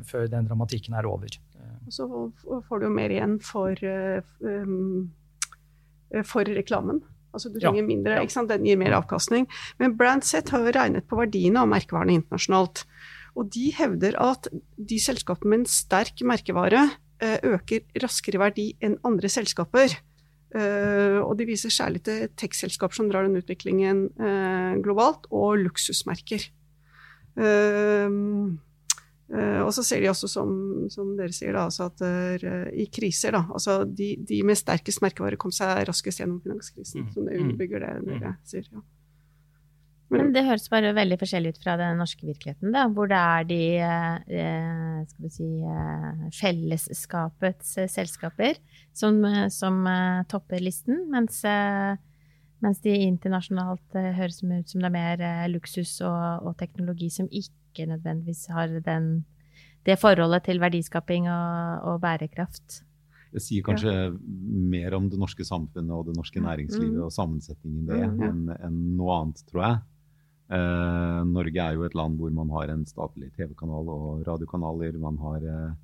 før 0.07 0.29
den 0.31 0.45
dramatikken 0.47 0.95
er 0.95 1.07
over. 1.09 1.33
Og 1.83 1.95
så 1.95 2.07
får 2.67 2.79
du 2.79 2.85
jo 2.87 2.93
mer 2.93 3.11
igjen 3.11 3.39
for, 3.43 3.81
for 6.29 6.53
reklamen. 6.59 7.01
Altså 7.33 7.49
du 7.49 7.57
trenger 7.57 7.81
ja, 7.81 7.87
mindre, 7.87 8.19
sant, 8.29 8.51
Den 8.51 8.67
gir 8.67 8.77
mer 8.79 8.95
avkastning. 8.99 9.47
Men 9.81 9.97
Brandset 9.97 10.53
har 10.53 10.63
jo 10.63 10.73
regnet 10.75 11.07
på 11.09 11.17
verdiene 11.17 11.63
av 11.63 11.71
merkevarene 11.71 12.19
internasjonalt. 12.19 12.85
Og 13.33 13.49
de 13.53 13.69
hevder 13.73 14.17
at 14.21 14.49
de 14.77 14.99
selskapene 15.01 15.49
med 15.49 15.63
en 15.63 15.69
sterk 15.71 16.21
merkevare 16.27 16.85
eh, 17.23 17.39
øker 17.53 17.85
raskere 18.03 18.41
verdi 18.41 18.71
enn 18.83 18.99
andre 19.07 19.31
selskaper. 19.31 19.95
Uh, 20.53 21.17
og 21.25 21.33
de 21.39 21.47
viser 21.49 21.73
særlig 21.73 22.03
til 22.05 22.27
tech-selskaper 22.37 22.93
som 22.93 23.07
drar 23.09 23.25
den 23.25 23.39
utviklingen 23.39 24.05
uh, 24.21 24.75
globalt, 24.85 25.25
og 25.33 25.57
luksusmerker. 25.63 26.45
Uh, 27.33 28.53
og 29.33 29.71
så 29.73 29.81
ser 29.81 30.03
de 30.03 30.11
også, 30.11 30.27
som, 30.29 30.49
som 30.93 31.15
dere 31.17 31.33
sier, 31.33 31.55
da, 31.55 31.63
altså 31.65 31.87
at 31.87 32.03
i 32.77 32.83
kriser 32.93 33.33
da, 33.33 33.39
altså 33.49 33.79
de, 33.81 34.11
de, 34.21 34.43
med 34.45 34.59
sterkest 34.59 35.01
merkevare 35.01 35.39
kom 35.41 35.49
seg 35.55 35.87
raskest 35.89 36.21
gjennom 36.21 36.37
finanskrisen. 36.43 37.07
Mm. 37.07 37.13
Som 37.15 37.25
det 37.25 37.39
underbygger 37.41 37.81
det 37.81 37.93
dere 38.11 38.35
mm. 38.35 38.43
sier. 38.51 38.67
ja. 38.69 38.83
Men 40.13 40.31
det 40.35 40.45
høres 40.45 40.69
bare 40.71 40.93
veldig 40.95 41.17
forskjellig 41.21 41.53
ut 41.55 41.59
fra 41.63 41.75
den 41.79 41.99
norske 42.01 42.27
virkeligheten, 42.27 42.73
da, 42.75 42.85
hvor 42.91 43.09
det 43.09 43.19
er 43.19 43.47
de 43.49 43.59
eh, 43.81 44.97
skal 45.09 45.25
vi 45.25 45.31
si, 45.33 45.49
eh, 45.65 46.23
fellesskapets 46.37 47.75
eh, 47.81 47.89
selskaper 47.91 48.59
som, 48.93 49.19
eh, 49.25 49.47
som 49.53 49.83
eh, 49.89 50.23
topper 50.31 50.63
listen, 50.63 51.05
mens, 51.11 51.41
eh, 51.49 51.97
mens, 52.63 52.81
de 52.85 52.95
internasjonalt 53.07 53.99
høres 54.19 54.41
ut 54.43 54.71
som 54.71 54.85
det 54.85 54.89
er 54.91 54.95
mer 54.95 55.25
luksus 55.51 55.97
og, 56.01 56.47
og, 56.47 56.55
teknologi 56.61 57.09
som 57.11 57.27
ikke 57.31 57.89
nødvendigvis 57.89 58.47
har 58.53 58.79
den, 58.85 59.25
det 59.83 59.99
forholdet 59.99 60.45
til 60.47 60.61
verdiskaping 60.63 61.27
og, 61.31 61.87
og 61.89 62.01
bærekraft. 62.05 62.83
Det 63.33 63.41
sier 63.41 63.65
kanskje 63.65 63.91
ja. 63.91 64.11
mer 64.73 64.93
om 64.93 65.07
det 65.09 65.17
norske 65.17 65.45
samfunnet 65.47 65.93
og 65.95 66.11
det 66.11 66.17
norske 66.19 66.39
mm. 66.39 66.45
næringslivet 66.45 66.99
mm. 66.99 67.05
og 67.07 67.15
sammensetningen 67.15 67.87
det 67.89 68.01
mm, 68.05 68.21
enn 68.27 68.43
en 68.59 68.77
noe 68.99 69.15
annet, 69.17 69.41
tror 69.49 69.63
jeg. 69.65 69.79
Eh, 70.51 71.21
Norge 71.29 71.63
er 71.63 71.77
jo 71.77 71.85
et 71.87 71.95
land 71.95 72.19
hvor 72.19 72.33
man 72.35 72.51
har 72.57 72.73
en 72.73 72.83
statlig 72.85 73.31
TV-kanal 73.37 73.89
og 73.89 74.27
radiokanaler. 74.27 74.97
Man 74.99 75.17
har 75.21 75.45
eh, 75.47 75.75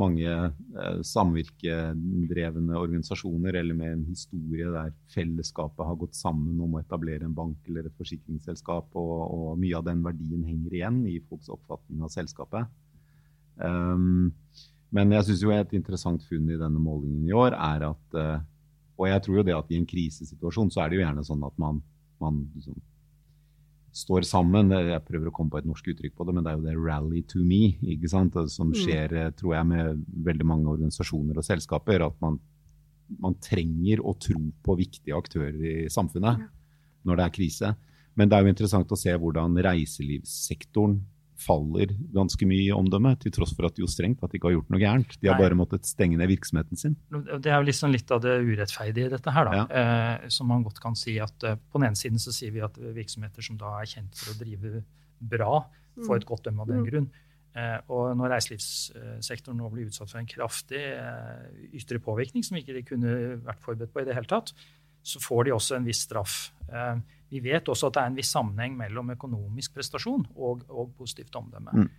mange 0.00 0.30
eh, 0.30 1.00
samvirkedrevne 1.06 2.78
organisasjoner 2.78 3.58
eller 3.60 3.76
med 3.76 3.92
en 3.92 4.04
historie 4.08 4.70
der 4.72 4.94
fellesskapet 5.12 5.84
har 5.86 5.98
gått 6.00 6.16
sammen 6.18 6.60
om 6.62 6.76
å 6.76 6.82
etablere 6.82 7.26
en 7.26 7.36
bank 7.36 7.68
eller 7.68 7.88
et 7.88 7.98
forsikringsselskap, 8.00 8.88
og, 8.96 9.16
og 9.34 9.60
mye 9.60 9.78
av 9.78 9.86
den 9.88 10.02
verdien 10.06 10.46
henger 10.48 10.78
igjen 10.80 11.02
i 11.10 11.18
folks 11.28 11.50
oppfatning 11.52 12.04
av 12.06 12.14
selskapet. 12.14 12.70
Um, 13.60 14.30
men 14.94 15.12
jeg 15.14 15.26
syns 15.26 15.42
et 15.54 15.74
interessant 15.76 16.22
funn 16.26 16.48
i 16.48 16.58
denne 16.58 16.80
målingen 16.80 17.26
i 17.28 17.34
år 17.36 17.52
er 17.52 17.82
at 17.90 18.14
uh, 18.16 18.38
Og 18.96 19.04
jeg 19.10 19.22
tror 19.22 19.36
jo 19.36 19.42
det 19.44 19.52
at 19.54 19.68
i 19.70 19.76
en 19.76 19.86
krisesituasjon 19.86 20.70
så 20.72 20.82
er 20.82 20.90
det 20.90 20.98
jo 20.98 21.02
gjerne 21.02 21.24
sånn 21.24 21.44
at 21.44 21.54
man, 21.60 21.82
man 22.20 22.40
liksom, 22.56 22.78
står 23.92 24.26
sammen. 24.28 24.70
Jeg 24.70 25.02
prøver 25.06 25.30
å 25.30 25.34
komme 25.34 25.50
på 25.52 25.60
et 25.60 25.68
norsk 25.68 25.90
uttrykk 25.92 26.14
på 26.16 26.26
det, 26.26 26.34
men 26.36 26.46
det 26.46 26.52
er 26.52 26.58
jo 26.58 26.66
det 26.66 26.76
'rally 26.78 27.22
to 27.26 27.42
me' 27.42 27.76
ikke 27.82 28.08
sant? 28.08 28.38
som 28.50 28.70
mm. 28.70 28.78
skjer 28.78 29.14
eh, 29.18 29.30
tror 29.34 29.54
jeg, 29.56 29.66
med 29.66 30.04
veldig 30.30 30.46
mange 30.46 30.70
organisasjoner 30.70 31.36
og 31.36 31.44
selskaper. 31.46 32.06
At 32.06 32.16
man, 32.22 32.38
man 33.18 33.34
trenger 33.42 34.02
å 34.04 34.14
tro 34.14 34.40
på 34.62 34.76
viktige 34.78 35.16
aktører 35.16 35.58
i 35.58 35.88
samfunnet 35.90 36.38
ja. 36.38 36.50
når 37.04 37.16
det 37.16 37.24
er 37.24 37.36
krise. 37.38 37.74
Men 38.14 38.28
det 38.28 38.36
er 38.36 38.44
jo 38.44 38.52
interessant 38.54 38.92
å 38.92 38.98
se 38.98 39.14
hvordan 39.16 39.58
reiselivssektoren 39.58 41.00
faller 41.40 41.94
ganske 42.14 42.46
mye 42.48 42.66
i 42.66 42.74
omdømme, 42.74 43.14
til 43.22 43.34
tross 43.34 43.54
for 43.56 43.68
at 43.68 43.76
de 43.76 43.84
jo 43.84 43.90
strengt 43.90 44.22
at 44.24 44.32
de 44.32 44.38
ikke 44.38 44.50
har 44.50 44.56
gjort 44.58 44.72
noe 44.74 44.82
gærent. 44.82 45.16
De 45.20 45.30
har 45.30 45.38
Nei. 45.38 45.46
bare 45.46 45.58
måttet 45.58 45.88
stenge 45.88 46.18
ned 46.20 46.30
virksomheten 46.30 46.80
sin. 46.80 46.96
Det 47.10 47.50
er 47.50 47.58
jo 47.58 47.68
liksom 47.68 47.94
litt 47.94 48.10
av 48.14 48.22
det 48.24 48.36
urettferdige 48.44 49.10
i 49.10 49.14
dette 49.14 49.34
her, 49.34 49.50
da. 49.50 49.62
Ja. 49.62 49.66
Eh, 49.80 50.28
som 50.32 50.50
man 50.52 50.66
godt 50.66 50.82
kan 50.82 50.98
si 50.98 51.16
at 51.22 51.48
eh, 51.48 51.58
på 51.58 51.80
den 51.80 51.90
ene 51.90 52.00
siden 52.00 52.22
så 52.22 52.34
sier 52.34 52.54
vi 52.54 52.64
at 52.64 52.78
virksomheter 52.78 53.44
som 53.44 53.58
da 53.60 53.78
er 53.80 53.90
kjent 53.90 54.20
for 54.20 54.34
å 54.34 54.38
drive 54.40 54.84
bra, 55.20 55.64
får 56.06 56.20
et 56.20 56.28
godt 56.28 56.46
dømme 56.48 56.64
av 56.64 56.70
den 56.70 56.80
mm. 56.84 56.88
grunn. 56.88 57.10
Eh, 57.58 57.78
og 57.90 58.12
når 58.14 58.36
reiselivssektoren 58.36 59.58
nå 59.58 59.68
blir 59.72 59.88
utsatt 59.90 60.12
for 60.12 60.20
en 60.20 60.28
kraftig 60.30 60.82
eh, 60.94 61.48
ytre 61.74 61.98
påvirkning 62.02 62.44
som 62.46 62.60
ikke 62.60 62.76
de 62.76 62.84
kunne 62.86 63.14
vært 63.42 63.64
forberedt 63.64 63.94
på 63.94 64.04
i 64.04 64.06
det 64.06 64.14
hele 64.14 64.30
tatt, 64.30 64.52
så 65.02 65.22
får 65.22 65.48
de 65.48 65.56
også 65.56 65.78
en 65.78 65.88
viss 65.88 66.04
straff. 66.06 66.50
Eh, 66.68 67.00
vi 67.30 67.40
vet 67.44 67.68
også 67.70 67.88
at 67.88 67.96
det 67.96 68.02
er 68.02 68.12
en 68.12 68.18
viss 68.18 68.32
sammenheng 68.34 68.76
mellom 68.78 69.12
økonomisk 69.14 69.76
prestasjon 69.76 70.26
og, 70.34 70.64
og 70.68 70.94
positivt 70.98 71.36
omdømme. 71.38 71.84
Mm. 71.84 71.90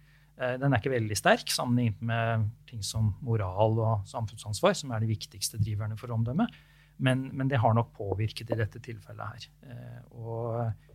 Eh, 0.41 0.57
den 0.61 0.71
er 0.71 0.81
ikke 0.81 0.93
veldig 0.93 1.17
sterk 1.17 1.51
sammenlignet 1.53 2.03
med 2.03 2.49
ting 2.69 2.83
som 2.85 3.13
moral 3.25 3.79
og 3.79 4.09
samfunnsansvar, 4.09 4.75
som 4.77 4.91
er 4.91 5.03
de 5.03 5.11
viktigste 5.11 5.59
driverne 5.61 5.97
for 5.99 6.13
omdømme. 6.13 6.47
Men, 7.01 7.29
men 7.33 7.49
det 7.49 7.61
har 7.61 7.73
nok 7.73 7.93
påvirket 7.97 8.51
i 8.51 8.59
dette 8.59 8.81
tilfellet 8.83 9.33
her. 9.33 9.49
Eh, 9.71 10.01
og 10.19 10.90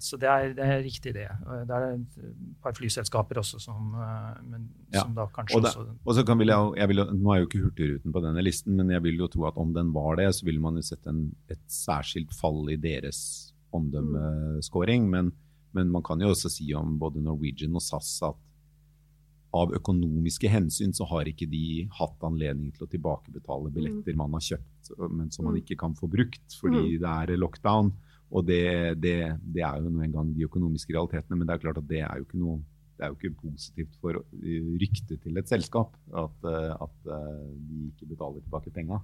så 0.00 0.18
det 0.20 0.28
er, 0.28 0.50
det 0.56 0.64
er, 0.64 0.82
riktig, 0.84 1.12
det. 1.16 1.26
Det 1.68 1.76
er 1.76 1.86
et 1.94 2.16
par 2.62 2.74
flyselskaper 2.76 3.40
også 3.40 3.60
som, 3.62 3.94
eh, 3.96 4.42
men, 4.44 4.68
ja. 4.92 5.02
som 5.02 5.14
da 5.16 5.26
kanskje 5.32 5.58
og 5.58 5.64
det, 5.64 5.72
også 5.72 5.96
og 6.04 6.18
så 6.18 6.24
kan 6.26 6.40
vil 6.40 6.52
jeg, 6.52 6.72
jeg 6.80 6.90
vil, 6.92 7.02
Nå 7.16 7.32
er 7.32 7.40
jo 7.40 7.48
ikke 7.48 7.62
Hurtigruten 7.64 8.14
på 8.14 8.22
denne 8.24 8.44
listen, 8.44 8.76
men 8.76 8.92
jeg 8.92 9.04
vil 9.06 9.22
jo 9.24 9.30
tro 9.32 9.46
at 9.48 9.60
om 9.60 9.72
den 9.76 9.92
var 9.96 10.20
det, 10.20 10.28
så 10.36 10.46
ville 10.48 10.62
man 10.62 10.78
jo 10.78 10.84
sett 10.84 11.06
en, 11.10 11.28
et 11.52 11.62
særskilt 11.72 12.34
fall 12.36 12.66
i 12.72 12.78
deres 12.80 13.20
omdømmescoring. 13.76 15.08
Men, 15.12 15.32
men, 15.76 15.92
man 15.92 16.04
kan 16.06 16.20
jo 16.22 16.32
også 16.34 16.52
si 16.52 16.68
om 16.76 16.98
både 17.00 17.24
Norwegian 17.24 17.76
og 17.76 17.84
SAS 17.84 18.18
at 18.26 18.42
av 19.56 19.70
økonomiske 19.72 20.50
hensyn 20.52 20.92
så 20.92 21.06
har 21.08 21.28
ikke 21.30 21.46
de 21.48 21.86
hatt 21.96 22.24
anledning 22.26 22.74
til 22.76 22.84
å 22.84 22.90
tilbakebetale 22.92 23.70
billetter 23.72 24.12
mm. 24.12 24.18
man 24.20 24.34
har 24.36 24.42
kjøpt, 24.44 24.90
men 25.06 25.30
som 25.32 25.46
man 25.48 25.56
mm. 25.56 25.60
ikke 25.62 25.78
kan 25.80 25.94
få 25.96 26.10
brukt 26.12 26.58
fordi 26.60 26.82
mm. 26.82 26.98
det 27.00 27.12
er 27.14 27.40
lockdown. 27.40 27.94
Og 28.30 28.46
det, 28.46 28.96
det, 29.02 29.18
det 29.54 29.62
er 29.62 29.82
jo 29.82 29.90
en 29.90 30.14
gang 30.14 30.32
de 30.34 30.46
økonomiske 30.48 30.94
realitetene, 30.94 31.38
men 31.38 31.46
det 31.46 31.54
er 31.54 31.62
klart 31.62 31.78
at 31.78 31.88
det 31.88 32.00
er 32.02 32.16
jo 32.16 32.26
ikke 32.26 32.40
noe 32.42 32.62
det 32.96 33.04
er 33.04 33.12
jo 33.12 33.18
ikke 33.18 33.42
positivt 33.42 33.96
for 34.00 34.16
ryktet 34.80 35.20
til 35.20 35.36
et 35.36 35.50
selskap 35.50 35.96
at, 36.16 36.46
eh, 36.48 36.72
at 36.72 37.10
eh, 37.12 37.42
de 37.68 37.82
ikke 37.90 38.08
betaler 38.14 38.40
tilbake 38.40 38.72
penga 38.72 39.02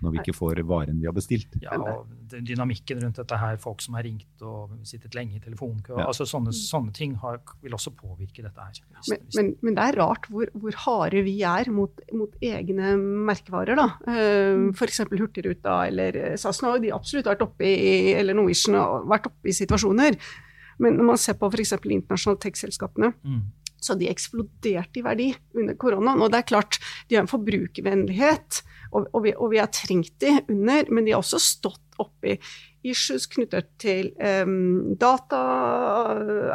når 0.00 0.14
vi 0.14 0.20
ikke 0.22 0.36
får 0.36 0.62
varen 0.68 1.00
vi 1.00 1.08
har 1.08 1.14
bestilt. 1.16 1.54
Ja, 1.62 1.76
og 1.76 2.08
Dynamikken 2.30 3.00
rundt 3.02 3.18
dette 3.18 3.38
her, 3.40 3.56
folk 3.60 3.82
som 3.84 3.96
har 3.98 4.06
ringt 4.06 4.44
og 4.46 4.74
sittet 4.86 5.16
lenge 5.18 5.38
i 5.38 5.42
telefonkø, 5.42 5.96
ja. 5.98 6.06
altså 6.06 6.26
sånne, 6.28 6.54
sånne 6.56 6.94
ting 6.96 7.16
har, 7.22 7.40
vil 7.64 7.74
også 7.76 7.92
påvirke 7.96 8.44
dette 8.44 8.66
her. 8.66 8.82
Men, 9.10 9.24
men, 9.36 9.50
men 9.66 9.78
det 9.78 9.86
er 9.88 9.98
rart 10.00 10.28
hvor, 10.30 10.52
hvor 10.62 10.78
harde 10.86 11.24
vi 11.26 11.36
er 11.46 11.72
mot, 11.74 12.04
mot 12.16 12.36
egne 12.44 12.94
merkevarer. 13.30 13.80
da. 13.80 13.88
Uh, 14.06 14.70
F.eks. 14.74 15.02
Hurtigruta 15.10 15.80
eller 15.90 16.20
SAS. 16.40 16.62
Nå 16.62 16.74
har 16.74 16.84
de 16.84 16.94
absolutt 16.94 17.28
vært 17.32 17.42
oppe 17.44 17.66
i, 17.66 18.14
eller 18.14 18.38
Norwegian 18.38 19.08
vært 19.10 19.28
oppe 19.30 19.50
i 19.50 19.56
situasjoner. 19.56 20.16
Men 20.80 20.96
når 20.96 21.08
man 21.12 21.20
ser 21.20 21.36
på 21.36 21.50
f.eks. 21.50 21.74
internasjonale 21.76 22.40
tech-selskapene, 22.40 23.12
mm. 23.20 23.40
Så 23.80 23.96
de 23.98 24.10
eksplodert 24.10 24.96
i 24.96 25.04
verdi 25.04 25.30
under 25.56 25.78
koronaen. 25.80 26.22
Og 26.24 26.32
det 26.32 26.42
er 26.42 26.50
klart, 26.52 26.80
de 27.08 27.18
har 27.18 27.26
en 27.26 27.30
forbrukervennlighet 27.30 28.62
og, 28.90 29.06
og, 29.12 29.22
vi, 29.24 29.34
og, 29.36 29.52
vi, 29.52 29.60
har 29.60 29.70
trengt 29.74 30.16
de 30.22 30.34
under, 30.48 30.90
men 30.90 31.06
de 31.06 31.14
har 31.14 31.22
også 31.22 31.40
stått 31.42 31.86
oppi 32.00 32.38
issues 32.86 33.26
knyttet 33.28 33.68
til 33.82 34.08
um, 34.16 34.94
data, 34.98 35.40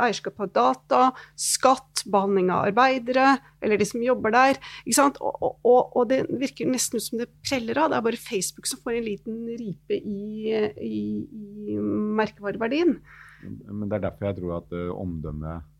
eierskap 0.01 0.41
av 0.41 0.49
data, 0.55 1.01
skatt, 1.37 2.01
behandling 2.09 2.49
av 2.53 2.71
arbeidere, 2.71 3.35
eller 3.61 3.79
de 3.79 3.87
som 3.87 4.03
jobber 4.03 4.33
der. 4.33 4.59
Og, 5.21 5.61
og, 5.61 6.01
det 6.09 6.23
virker 6.41 6.69
nesten 6.69 6.97
ut 6.97 7.05
som 7.05 7.21
det 7.21 7.29
preller 7.45 7.77
av. 7.77 7.91
Det 7.91 7.99
er 7.99 8.07
bare 8.09 8.21
Facebook 8.21 8.69
som 8.69 8.81
får 8.81 8.97
en 8.97 9.05
liten 9.05 9.37
ripe 9.53 9.99
i, 10.01 10.49
i, 10.81 11.05
i 11.29 11.77
merkevareverdien. 12.19 12.97
Men 13.45 13.85
det 13.85 13.99
er 13.99 14.07
derfor 14.09 14.31
jeg 14.31 14.39
tror 14.41 14.57
at 14.57 14.73
uh, 14.73 14.89
omdømmet 14.97 15.71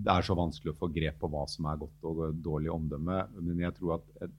det 0.00 0.12
er 0.12 0.24
så 0.24 0.36
vanskelig 0.38 0.72
å 0.72 0.78
få 0.80 0.88
grep 0.94 1.18
på 1.20 1.28
hva 1.32 1.42
som 1.50 1.66
er 1.68 1.80
godt 1.80 2.06
og 2.08 2.22
dårlig 2.44 2.70
omdømme. 2.72 3.18
Men 3.40 3.64
jeg 3.66 3.76
tror 3.76 3.98
at 3.98 4.24
et, 4.26 4.38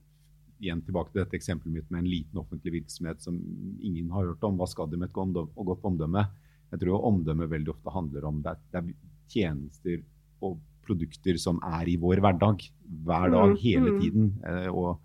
igjen 0.61 0.81
tilbake 0.85 1.13
til 1.13 1.23
dette 1.23 1.37
eksempelet 1.37 1.73
mitt 1.73 1.91
med 1.93 2.03
en 2.03 2.09
liten 2.09 2.41
offentlig 2.41 2.75
virksomhet 2.79 3.21
som 3.23 3.37
ingen 3.81 4.11
har 4.13 4.29
hørt 4.29 4.43
om. 4.45 4.57
Hva 4.59 4.69
skal 4.69 4.89
de 4.89 4.99
med 5.01 5.09
et 5.09 5.15
godt 5.15 5.87
omdømme? 5.89 6.25
Jeg 6.71 6.83
tror 6.83 7.07
omdømme 7.09 7.49
veldig 7.51 7.73
ofte 7.73 7.93
handler 7.93 8.27
om 8.29 8.41
det, 8.45 8.55
det 8.71 8.81
er 8.81 8.91
tjenester 9.31 10.03
og 10.41 10.59
produkter 10.85 11.37
som 11.41 11.59
er 11.65 11.89
i 11.91 11.97
vår 12.01 12.21
hverdag 12.23 12.63
hver 13.05 13.33
dag, 13.33 13.53
mm, 13.53 13.57
hele 13.61 13.95
mm. 13.95 13.97
tiden. 14.01 14.29
Eh, 14.47 14.69
og 14.69 15.01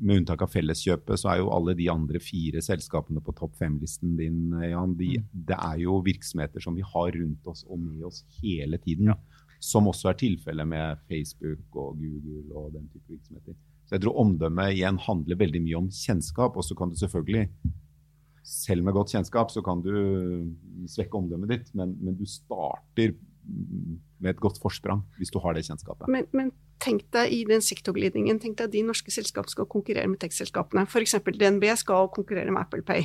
med 0.00 0.22
unntak 0.22 0.42
av 0.46 0.52
Felleskjøpet, 0.52 1.20
så 1.20 1.30
er 1.32 1.40
jo 1.42 1.50
alle 1.52 1.74
de 1.76 1.90
andre 1.92 2.20
fire 2.22 2.62
selskapene 2.64 3.20
på 3.24 3.34
topp 3.36 3.58
fem-listen 3.60 4.14
din, 4.18 4.54
Jan, 4.64 4.96
de, 4.98 5.10
mm. 5.20 5.28
det 5.50 5.58
er 5.58 5.82
jo 5.84 6.00
virksomheter 6.06 6.64
som 6.64 6.76
vi 6.78 6.86
har 6.86 7.12
rundt 7.18 7.50
oss 7.52 7.66
og 7.68 7.82
med 7.82 8.06
oss 8.08 8.22
hele 8.40 8.80
tiden. 8.80 9.12
Ja. 9.12 9.18
Som 9.64 9.88
også 9.88 10.10
er 10.10 10.18
tilfellet 10.20 10.68
med 10.68 11.04
Facebook 11.08 11.78
og 11.80 11.96
Google 12.00 12.42
og 12.52 12.74
den 12.74 12.88
type 12.92 13.16
virksomheter. 13.16 13.56
Så 13.84 13.96
jeg 13.96 14.04
tror 14.04 14.20
omdømmet 14.22 14.74
igjen 14.74 14.98
handler 15.04 15.40
veldig 15.40 15.62
mye 15.64 15.80
om 15.82 15.88
kjennskap. 15.92 16.56
Og 16.56 16.66
så 16.66 16.76
kan 16.78 16.92
du 16.92 16.98
selvfølgelig, 17.00 17.46
selv 18.44 18.84
med 18.84 18.96
godt 18.96 19.12
kjennskap, 19.14 19.52
så 19.52 19.62
kan 19.64 19.80
du 19.84 19.94
svekke 20.90 21.20
omdømmet 21.20 21.52
ditt, 21.52 21.72
men, 21.76 21.96
men 22.00 22.16
du 22.18 22.26
starter 22.28 23.14
med 23.44 24.30
et 24.30 24.40
godt 24.40 24.56
forsprang 24.62 25.02
hvis 25.18 25.32
du 25.32 25.40
har 25.44 25.56
det 25.56 25.66
kjennskapet. 25.66 26.08
Men, 26.12 26.28
men 26.32 26.52
tenk 26.84 27.04
deg 27.14 27.32
i 27.32 27.42
den 27.48 27.64
sektorglidningen, 27.64 28.40
tenk 28.40 28.56
deg 28.58 28.70
at 28.70 28.74
de 28.74 28.84
norske 28.86 29.12
selskapene 29.12 29.52
skal 29.52 29.68
konkurrere 29.70 30.08
med 30.10 30.20
tech-selskapene. 30.22 30.86
F.eks. 30.88 31.18
DNB 31.24 31.68
skal 31.80 32.08
konkurrere 32.14 32.52
med 32.52 32.64
Apple 32.64 32.84
Pay. 32.86 33.04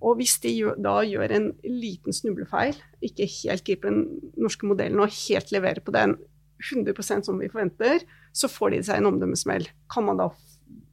Og 0.00 0.16
hvis 0.16 0.38
de 0.40 0.54
da 0.80 1.00
gjør 1.04 1.34
en 1.36 1.50
liten 1.64 2.14
snublefeil, 2.16 2.78
ikke 3.04 3.28
helt 3.28 3.64
griper 3.66 3.92
den 3.92 4.32
norske 4.40 4.68
modellen 4.68 5.02
og 5.02 5.12
helt 5.12 5.52
leverer 5.52 5.82
på 5.84 5.92
den 5.96 6.16
100% 6.60 7.26
som 7.28 7.40
vi 7.40 7.48
forventer, 7.52 8.04
så 8.36 8.48
får 8.48 8.74
de 8.74 8.80
seg 8.86 9.00
en 9.00 9.10
omdømmesmell. 9.12 9.68
Kan 9.92 10.06
man 10.08 10.20
da 10.20 10.30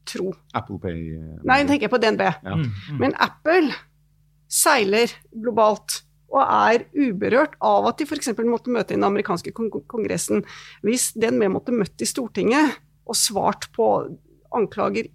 tro. 0.07 0.31
Apple 0.55 0.79
Pay 0.83 0.99
eh, 1.17 1.39
Nei, 1.43 1.61
nå 1.61 1.71
tenker 1.71 1.87
jeg 1.87 1.93
på 1.93 2.01
DNB. 2.03 2.23
Ja. 2.27 2.55
Mm, 2.55 2.67
mm. 2.67 2.99
Men 3.01 3.15
Apple 3.23 3.71
seiler 4.51 5.11
globalt 5.35 6.01
og 6.27 6.41
er 6.43 6.83
uberørt 6.91 7.55
av 7.63 7.87
at 7.89 7.99
de 7.99 8.07
f.eks. 8.07 8.33
måtte 8.47 8.71
møte 8.73 8.93
i 8.93 8.97
den 8.97 9.07
amerikanske 9.07 9.53
kong 9.55 9.69
kongressen. 9.87 10.43
Hvis 10.83 11.13
DNB 11.15 11.47
måtte 11.53 11.75
møtt 11.75 12.03
i 12.03 12.07
Stortinget 12.07 12.75
og 13.07 13.15
svart 13.15 13.69
på 13.75 13.87
anklager 14.55 15.07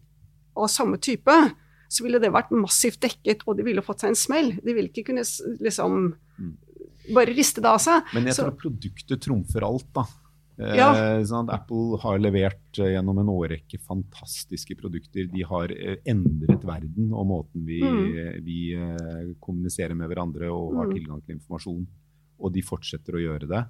av 0.56 0.68
samme 0.72 0.98
type, 1.00 1.34
så 1.92 2.06
ville 2.06 2.18
det 2.22 2.32
vært 2.32 2.50
massivt 2.56 3.00
dekket, 3.04 3.44
og 3.46 3.58
de 3.58 3.66
ville 3.66 3.84
fått 3.84 4.00
seg 4.04 4.12
en 4.14 4.18
smell. 4.18 4.50
De 4.64 4.72
ville 4.72 4.88
ikke 4.88 5.04
kunne 5.10 5.24
liksom 5.60 6.14
Mm. 6.38 6.56
bare 7.14 7.34
riste 7.36 7.60
det 7.60 7.68
av 7.68 7.78
seg. 7.82 8.02
Men 8.14 8.24
jeg 8.24 8.34
Så- 8.34 8.44
tror 8.48 8.56
produktet 8.56 9.20
trumfer 9.20 9.62
alt, 9.62 9.92
da. 9.92 10.04
Eh, 10.58 11.22
sånn 11.24 11.48
at 11.48 11.62
Apple 11.62 11.98
har 12.02 12.18
levert 12.18 12.78
eh, 12.78 12.92
gjennom 12.94 13.18
en 13.18 13.26
årrekke 13.32 13.80
fantastiske 13.80 14.76
produkter. 14.78 15.26
De 15.32 15.42
har 15.42 15.72
eh, 15.72 15.96
endret 16.06 16.62
verden 16.62 17.12
og 17.12 17.26
måten 17.26 17.64
vi, 17.66 17.80
Mm. 17.80 18.44
vi 18.44 18.74
eh, 18.74 19.34
kommuniserer 19.40 19.96
med 19.96 20.08
hverandre 20.10 20.50
og 20.52 20.76
har 20.76 20.86
Mm. 20.86 20.94
tilgang 20.94 21.24
til 21.26 21.36
informasjon. 21.38 21.86
Og 22.40 22.52
de 22.52 22.60
fortsetter 22.62 23.12
å 23.14 23.22
gjøre 23.22 23.48
det. 23.48 23.64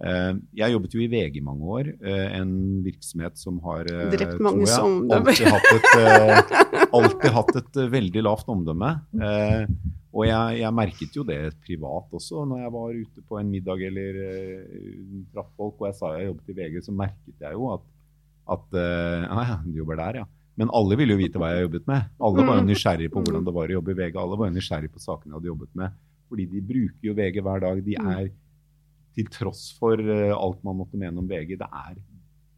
Eh, 0.00 0.32
jeg 0.56 0.72
jobbet 0.72 0.94
jo 0.96 1.00
i 1.04 1.08
VG 1.12 1.36
i 1.36 1.44
mange 1.44 1.60
år, 1.76 1.88
eh, 2.00 2.38
en 2.40 2.52
virksomhet 2.82 3.36
som 3.36 3.58
har 3.66 3.84
eh, 3.84 4.06
Drept 4.14 4.40
mange 4.40 4.64
tror 4.64 4.72
jeg, 4.72 4.86
omdømmer. 4.88 5.28
alltid 5.28 5.50
hatt 5.52 5.68
et, 5.76 6.88
alltid 6.96 7.30
hatt 7.36 7.56
et 7.60 7.80
veldig 7.92 8.22
lavt 8.24 8.48
omdømme. 8.48 8.90
Eh, 9.20 9.66
og 10.10 10.24
jeg, 10.26 10.58
jeg 10.62 10.74
merket 10.74 11.14
jo 11.20 11.22
det 11.28 11.38
privat 11.66 12.08
også, 12.16 12.46
når 12.48 12.62
jeg 12.64 12.72
var 12.74 12.96
ute 12.96 13.22
på 13.28 13.38
en 13.38 13.50
middag 13.52 13.82
eller 13.90 14.16
traff 15.34 15.52
folk 15.56 15.76
og 15.78 15.86
jeg 15.90 15.98
sa 16.00 16.14
jeg 16.16 16.26
jobbet 16.32 16.50
i 16.50 16.56
VG, 16.58 16.80
så 16.88 16.94
merket 16.96 17.44
jeg 17.46 17.52
jo 17.54 17.68
at, 17.76 17.84
at 18.56 18.74
ah, 19.30 19.44
ja, 19.52 19.58
du 19.66 19.76
jobber 19.84 20.00
der, 20.00 20.22
ja. 20.24 20.26
Men 20.58 20.68
alle 20.76 20.96
ville 20.98 21.14
jo 21.14 21.20
vite 21.20 21.38
hva 21.40 21.52
jeg 21.54 21.62
jobbet 21.68 21.86
med. 21.88 22.08
Alle 22.20 22.42
var 22.44 22.58
jo 22.58 22.64
Mm. 22.64 22.68
nysgjerrige 22.72 23.08
på 23.12 23.20
Mm. 23.20 23.24
hvordan 23.28 23.44
det 23.46 23.54
var 23.54 23.68
å 23.70 23.76
jobbe 23.78 23.92
i 23.94 23.98
VG. 24.00 24.16
Alle 24.20 24.36
var 24.36 24.48
jo 24.50 24.56
nysgjerrige 24.58 24.92
på 24.92 25.00
sakene 25.00 25.30
jeg 25.30 25.36
hadde 25.38 25.48
jobbet 25.52 25.70
med. 25.78 25.94
Fordi 26.28 26.44
de 26.50 26.60
bruker 26.60 27.06
jo 27.08 27.14
VG 27.14 27.40
hver 27.46 27.60
dag. 27.60 27.84
De 27.86 27.94
Mm. 27.96 28.10
er, 28.10 28.30
til 29.16 29.28
tross 29.32 29.70
for 29.78 30.00
eh, 30.00 30.32
alt 30.34 30.62
man 30.66 30.78
måtte 30.80 30.98
mene 31.00 31.20
om 31.20 31.28
VG, 31.28 31.56
det 31.60 31.68
er 31.68 31.98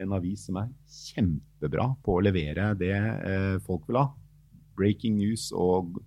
en 0.03 0.15
avis 0.17 0.47
som 0.49 0.59
er 0.61 0.71
kjempebra 0.91 1.93
på 2.05 2.17
å 2.17 2.25
levere 2.25 2.73
det 2.79 2.95
eh, 2.95 3.57
folk 3.67 3.87
vil 3.89 4.01
ha. 4.03 4.07
Breaking 4.79 5.19
news 5.21 5.51
og 5.55 5.99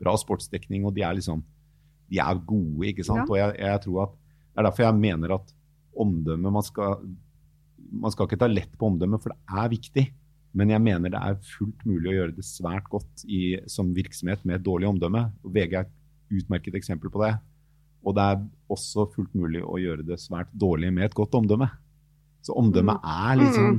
bra 0.00 0.14
sportsdekning, 0.18 0.86
og 0.86 0.94
de 0.96 1.04
er 1.06 1.18
liksom 1.18 1.44
De 2.10 2.18
er 2.20 2.40
gode, 2.46 2.90
ikke 2.90 3.04
sant. 3.06 3.24
Ja. 3.24 3.30
Og 3.30 3.38
jeg, 3.38 3.54
jeg 3.64 3.80
tror 3.86 4.02
at 4.02 4.16
Det 4.18 4.60
er 4.60 4.66
derfor 4.68 4.84
jeg 4.84 5.00
mener 5.00 5.38
at 5.38 5.54
omdømme 5.94 6.50
man 6.52 6.66
skal, 6.66 7.06
man 7.90 8.12
skal 8.12 8.28
ikke 8.28 8.42
ta 8.42 8.50
lett 8.50 8.76
på 8.78 8.90
omdømme, 8.90 9.18
for 9.22 9.32
det 9.32 9.62
er 9.62 9.72
viktig. 9.72 10.04
Men 10.54 10.70
jeg 10.70 10.82
mener 10.82 11.10
det 11.10 11.18
er 11.18 11.40
fullt 11.56 11.80
mulig 11.86 12.12
å 12.12 12.16
gjøre 12.18 12.36
det 12.36 12.46
svært 12.46 12.86
godt 12.90 13.24
i, 13.26 13.56
som 13.70 13.90
virksomhet 13.94 14.44
med 14.46 14.60
et 14.60 14.66
dårlig 14.66 14.86
omdømme. 14.92 15.24
Og 15.42 15.54
VG 15.54 15.74
er 15.80 15.88
et 15.88 16.42
utmerket 16.42 16.76
eksempel 16.78 17.10
på 17.10 17.22
det. 17.24 17.32
Og 18.04 18.14
det 18.16 18.22
er 18.22 18.42
også 18.70 19.06
fullt 19.14 19.34
mulig 19.34 19.62
å 19.64 19.78
gjøre 19.80 20.04
det 20.06 20.18
svært 20.20 20.50
dårlig 20.52 20.92
med 20.92 21.04
et 21.08 21.14
godt 21.16 21.34
omdømme. 21.38 21.70
Så 22.44 22.52
omdømme 22.60 22.98
er 23.00 23.36
liksom 23.40 23.78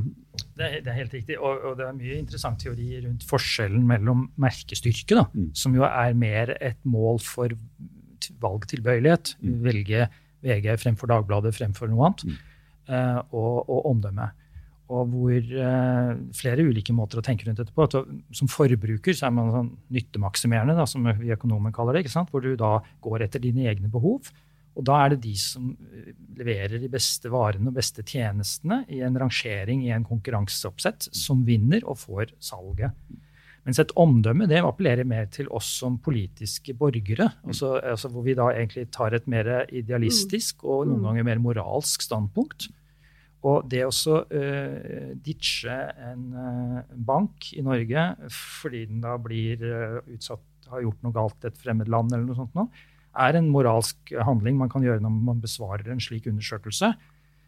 Det 0.57 0.65
er, 0.65 0.79
det 0.81 0.87
er 0.91 0.97
helt 0.97 1.13
riktig. 1.13 1.37
Og, 1.39 1.61
og 1.69 1.77
det 1.77 1.85
er 1.85 1.93
mye 1.95 2.17
interessant 2.19 2.59
teori 2.59 2.87
rundt 3.05 3.23
forskjellen 3.29 3.85
mellom 3.87 4.25
merkestyrke, 4.41 5.15
da, 5.15 5.25
Mm. 5.33 5.51
som 5.55 5.75
jo 5.77 5.83
er 5.87 6.13
mer 6.13 6.55
et 6.59 6.77
mål 6.83 7.19
for 7.23 7.49
valgtilbøyelighet, 8.41 9.35
Mm. 9.41 9.61
velge 9.63 10.07
VG 10.43 10.77
fremfor 10.81 11.07
Dagbladet 11.07 11.53
fremfor 11.55 11.87
noe 11.89 12.05
annet, 12.09 12.25
Mm. 12.25 12.37
uh, 12.89 13.21
og, 13.31 13.69
og 13.69 13.85
omdømme. 13.91 14.31
Og 14.93 15.07
hvor 15.09 15.33
eh, 15.65 16.09
flere 16.37 16.61
ulike 16.67 16.93
måter 16.93 17.17
å 17.17 17.25
tenke 17.25 17.47
rundt 17.47 17.57
dette 17.57 17.73
på. 17.73 17.87
At, 17.87 17.95
som 18.37 18.49
forbruker 18.51 19.15
så 19.17 19.27
er 19.27 19.33
man 19.33 19.53
sånn 19.53 19.71
nyttemaksimerende, 19.95 20.75
da, 20.77 20.85
som 20.85 21.07
vi 21.19 21.33
økonomer 21.33 21.73
kaller 21.73 21.97
det. 21.97 22.05
ikke 22.05 22.13
sant? 22.13 22.29
Hvor 22.29 22.43
du 22.45 22.53
da 22.59 22.77
går 23.01 23.25
etter 23.25 23.41
dine 23.41 23.65
egne 23.65 23.89
behov. 23.89 24.29
Og 24.75 24.83
da 24.83 24.99
er 25.05 25.13
det 25.15 25.21
de 25.23 25.33
som 25.39 25.71
eh, 25.73 26.13
leverer 26.37 26.77
de 26.83 26.89
beste 26.91 27.31
varene 27.33 27.71
og 27.71 27.77
beste 27.79 28.03
tjenestene 28.05 28.83
i 28.91 29.01
en 29.07 29.17
rangering 29.17 29.85
i 29.87 29.93
en 29.95 30.05
konkurranseoppsett, 30.05 31.09
som 31.15 31.45
vinner 31.47 31.81
og 31.87 31.97
får 32.03 32.35
salget. 32.43 32.93
Mens 33.65 33.79
et 33.81 33.89
omdømme 33.97 34.45
det 34.45 34.59
appellerer 34.61 35.07
mer 35.09 35.25
til 35.33 35.47
oss 35.49 35.71
som 35.79 35.95
politiske 35.97 36.75
borgere. 36.77 37.31
Altså, 37.47 37.79
altså 37.81 38.11
hvor 38.13 38.21
vi 38.27 38.35
da 38.37 38.51
egentlig 38.53 38.91
tar 38.93 39.15
et 39.17 39.25
mer 39.25 39.65
idealistisk 39.73 40.61
og 40.63 40.85
noen 40.85 40.99
Mm. 41.01 41.05
ganger 41.07 41.23
mer 41.31 41.41
moralsk 41.41 42.05
standpunkt. 42.05 42.67
Og 43.45 43.67
det 43.69 43.83
å 43.85 43.91
uh, 43.93 45.13
ditche 45.21 45.75
en 46.01 46.25
uh, 46.33 46.79
bank 47.07 47.51
i 47.53 47.63
Norge 47.65 48.07
fordi 48.33 48.85
den 48.89 49.03
da 49.03 49.15
blir 49.21 49.61
uh, 49.61 49.99
utsatt, 50.09 50.43
har 50.71 50.81
gjort 50.81 51.03
noe 51.05 51.13
galt 51.13 51.45
i 51.45 51.51
et 51.51 51.59
fremmed 51.61 51.89
land, 51.93 52.09
eller 52.09 52.25
noe 52.25 52.39
sånt 52.39 52.55
nå, 52.57 52.65
er 53.21 53.37
en 53.37 53.51
moralsk 53.53 54.15
handling 54.27 54.57
man 54.57 54.71
kan 54.71 54.83
gjøre 54.83 55.03
når 55.03 55.19
man 55.29 55.43
besvarer 55.43 55.91
en 55.93 56.01
slik 56.01 56.25
undersøkelse. 56.31 56.89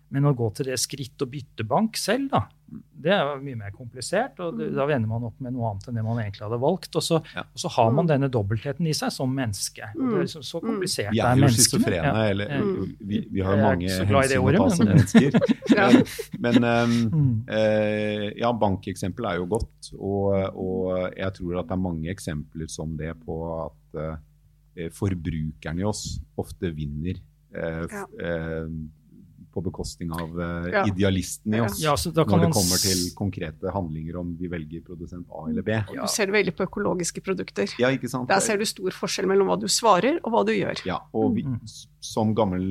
Men 0.09 0.23
å 0.23 0.31
gå 0.35 0.45
til 0.55 0.65
det 0.69 0.77
skritt 0.79 1.19
å 1.19 1.25
bytte 1.27 1.65
bank 1.67 1.97
selv, 1.99 2.29
da, 2.31 2.39
det 2.95 3.11
er 3.11 3.25
jo 3.27 3.41
mye 3.43 3.57
mer 3.59 3.71
komplisert. 3.75 4.39
og 4.39 4.57
det, 4.57 4.69
Da 4.75 4.85
vender 4.87 5.07
man 5.07 5.23
opp 5.27 5.39
med 5.43 5.51
noe 5.53 5.71
annet 5.73 5.87
enn 5.89 5.95
det 5.99 6.03
man 6.05 6.17
egentlig 6.21 6.45
hadde 6.45 6.59
valgt. 6.61 6.95
Og 6.95 7.03
så, 7.03 7.19
Ja. 7.35 7.41
og 7.43 7.57
så 7.59 7.69
har 7.75 7.91
man 7.91 8.05
Mm. 8.05 8.11
denne 8.13 8.29
dobbeltheten 8.31 8.87
i 8.87 8.93
seg 8.93 9.11
som 9.11 9.33
menneske. 9.35 9.83
Og 9.99 10.09
det 10.15 10.19
er 10.21 10.31
så, 10.31 10.39
så 10.43 10.61
Mm. 10.61 10.69
komplisert 10.69 11.11
Vi 11.11 11.17
det 11.17 11.25
er 11.25 11.35
menneskene. 11.35 11.91
Ja. 11.91 12.23
eller 12.29 12.47
Mm. 12.47 12.95
vi, 13.05 13.27
vi 13.31 13.41
har 13.41 13.55
jo 13.57 13.63
mange 13.63 13.83
ikke 13.83 13.99
så 13.99 14.07
glad 14.07 14.23
i 14.23 14.27
det 14.27 14.37
hensyn 14.37 14.55
å 14.55 14.57
ta 14.57 14.75
som 14.75 14.87
mennesker. 14.87 15.31
Ja. 15.77 16.03
Men, 16.39 16.61
men 16.61 17.11
Mm. 17.11 17.43
eh, 17.49 18.33
ja, 18.37 18.51
bankeksempel 18.53 19.25
er 19.27 19.35
jo 19.37 19.45
godt, 19.45 19.91
og, 19.99 20.55
og 20.55 21.13
jeg 21.17 21.33
tror 21.33 21.59
at 21.59 21.67
det 21.67 21.71
er 21.75 21.83
mange 21.83 22.07
eksempler 22.15 22.69
som 22.69 22.95
det 22.97 23.13
på 23.25 23.65
at 23.65 23.99
uh, 23.99 24.89
forbrukerne 24.91 25.79
i 25.81 25.83
oss 25.83 26.19
ofte 26.37 26.71
vinner 26.73 27.19
Uh, 27.55 27.87
eh, 28.19 28.67
på 29.57 29.63
bekostning 29.65 30.11
av 30.13 30.37
eh, 30.39 30.67
Ja. 30.75 30.83
idealisten 30.85 31.55
i 31.57 31.61
oss. 31.65 31.79
Ja, 31.81 31.95
så 31.97 32.11
da 32.13 32.23
kan 32.29 32.37
når 32.39 32.51
det 32.51 32.53
kommer 32.59 32.77
til 32.83 32.99
konkrete 33.17 33.71
handlinger 33.73 34.19
om 34.21 34.35
vi 34.37 34.47
velger 34.53 34.83
produsent 34.85 35.25
A 35.33 35.47
eller 35.49 35.65
B. 35.65 35.71
Ja. 35.95 36.03
Du 36.05 36.07
ser 36.13 36.29
det 36.29 36.35
veldig 36.37 36.53
på 36.59 36.67
økologiske 36.69 37.23
produkter. 37.25 37.73
Ja, 37.81 37.89
ikke 37.89 38.07
sant? 38.13 38.29
Der 38.29 38.39
ser 38.45 38.57
du 38.61 38.65
stor 38.69 38.93
forskjell 38.93 39.25
mellom 39.27 39.49
hva 39.49 39.57
du 39.59 39.65
svarer 39.67 40.19
og 40.23 40.31
hva 40.35 40.45
du 40.45 40.53
gjør. 40.53 40.85
Ja, 40.85 40.99
og 41.13 41.33
vi, 41.35 41.41
Mm. 41.47 41.57
som 41.99 42.35
gammel 42.35 42.61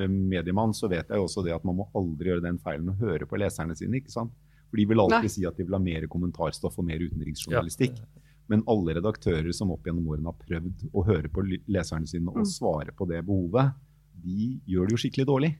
eh, 0.00 0.08
mediemann 0.08 0.72
så 0.72 0.88
vet 0.88 1.08
jeg 1.12 1.16
jo 1.20 1.24
også 1.28 1.44
det 1.44 1.52
at 1.54 1.64
man 1.68 1.76
må 1.76 1.88
aldri 1.94 2.32
gjøre 2.32 2.42
den 2.48 2.58
feilen 2.58 2.88
å 2.88 2.96
høre 2.98 3.26
på 3.28 3.36
leserne 3.38 3.76
sine. 3.76 4.00
ikke 4.00 4.10
sant? 4.10 4.32
For 4.70 4.76
de 4.80 4.86
vil 4.86 4.98
alltid 4.98 5.20
Nei. 5.28 5.28
si 5.28 5.44
at 5.46 5.56
de 5.56 5.64
vil 5.68 5.74
ha 5.76 5.78
mer 5.78 6.06
kommentarstoff 6.08 6.78
og 6.78 6.84
mer 6.88 6.98
utenriksjournalistikk. 6.98 8.00
Men 8.48 8.62
alle 8.68 8.94
redaktører 8.96 9.52
som 9.54 9.70
opp 9.70 9.84
gjennom 9.86 10.08
årene 10.08 10.24
har 10.32 10.36
prøvd 10.40 10.88
å 10.92 11.04
høre 11.06 11.28
på 11.32 11.44
leserne 11.68 12.06
sine 12.08 12.28
og 12.28 12.36
Mm. 12.42 12.44
svare 12.46 12.92
på 12.96 13.06
det 13.08 13.24
behovet, 13.26 13.74
de 14.22 14.60
gjør 14.68 14.88
det 14.88 14.92
jo 14.96 15.00
skikkelig 15.08 15.26
dårlig. 15.26 15.56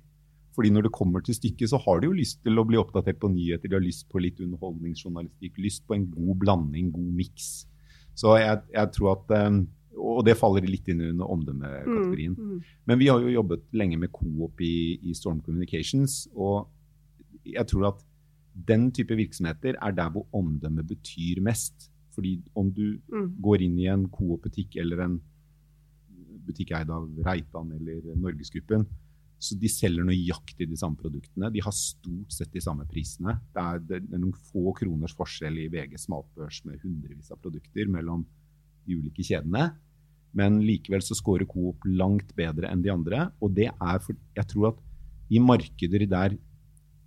Fordi 0.55 0.71
når 0.71 0.87
det 0.87 0.93
kommer 0.95 1.21
til 1.27 1.35
stykket, 1.35 1.69
så 1.73 1.79
har 1.83 2.01
de 2.01 2.07
jo 2.07 2.15
lyst 2.15 2.39
til 2.45 2.59
å 2.59 2.65
bli 2.65 2.79
oppdatert 2.79 3.19
på 3.19 3.29
nyheter, 3.33 3.69
de 3.69 3.75
har 3.75 3.83
lyst 3.83 4.07
på 4.09 4.21
litt 4.23 4.39
underholdningsjournalistikk, 4.41 5.57
lyst 5.59 5.83
på 5.89 5.97
en 5.97 6.05
god 6.13 6.37
blanding, 6.39 6.93
god 6.95 7.13
miks. 7.19 7.67
Så 8.15 8.37
jeg, 8.39 8.61
jeg 8.73 8.93
tror 8.95 9.17
at 9.17 9.33
eh, 9.35 9.65
Og 9.99 10.25
det 10.27 10.37
faller 10.39 10.67
litt 10.67 10.89
inn 10.91 11.01
under 11.01 11.27
omdømmekategorien. 11.31 12.33
Mm, 12.35 12.55
mm. 12.55 12.63
Men 12.87 12.99
vi 12.99 13.07
har 13.11 13.21
jo 13.23 13.29
jobbet 13.31 13.63
lenge 13.73 13.99
med 13.99 14.11
Coop 14.13 14.61
i, 14.61 14.99
i 15.03 15.15
Storm 15.15 15.41
Communications, 15.41 16.29
og 16.35 16.67
jeg 17.47 17.67
tror 17.71 17.89
at 17.93 18.03
den 18.55 18.89
type 18.95 19.15
virksomheter 19.15 19.75
er 19.83 19.95
der 19.95 20.11
hvor 20.11 20.27
omdømme 20.35 20.83
betyr 20.87 21.41
mest. 21.43 21.91
Fordi 22.15 22.37
om 22.55 22.71
du 22.71 22.99
Mm. 23.11 23.37
går 23.43 23.63
inn 23.63 23.79
i 23.79 23.87
en 23.91 24.09
Coop-butikk 24.09 24.77
eller 24.83 25.01
en 25.05 25.21
butikk 26.47 26.71
eid 26.77 26.91
av 26.91 27.09
Reitan 27.27 27.73
eller 27.73 28.15
Norgesgruppen, 28.17 28.87
så 29.39 29.57
de 29.61 29.69
selger 29.69 30.07
nøyaktig 30.07 30.69
de 30.71 30.77
samme 30.79 30.97
produktene. 30.97 31.51
De 31.53 31.61
har 31.61 31.75
stort 31.77 32.33
sett 32.33 32.53
de 32.55 32.63
samme 32.65 32.87
prisene. 32.89 33.35
Det 33.53 33.61
er, 33.63 33.83
det 33.85 33.99
er 34.01 34.21
noen 34.23 34.37
få 34.53 34.73
kroners 34.79 35.13
forskjell 35.19 35.59
i 35.61 35.69
VGs 35.73 36.09
matbørs 36.09 36.63
med 36.65 36.81
hundrevis 36.85 37.33
av 37.35 37.41
produkter 37.43 37.91
mellom 37.93 38.25
de 38.87 38.97
ulike 38.97 39.25
kjedene. 39.27 39.75
Men 40.35 40.63
likevel 40.65 41.05
så 41.05 41.15
scorer 41.19 41.47
Coop 41.47 41.85
langt 41.87 42.33
bedre 42.39 42.71
enn 42.73 42.83
de 42.83 42.91
andre. 42.95 43.29
Og 43.45 43.53
det 43.55 43.69
er 43.71 44.01
for 44.03 44.17
Jeg 44.37 44.49
tror 44.51 44.73
at 44.73 44.81
i 45.31 45.39
markeder 45.41 46.07
der 46.09 46.39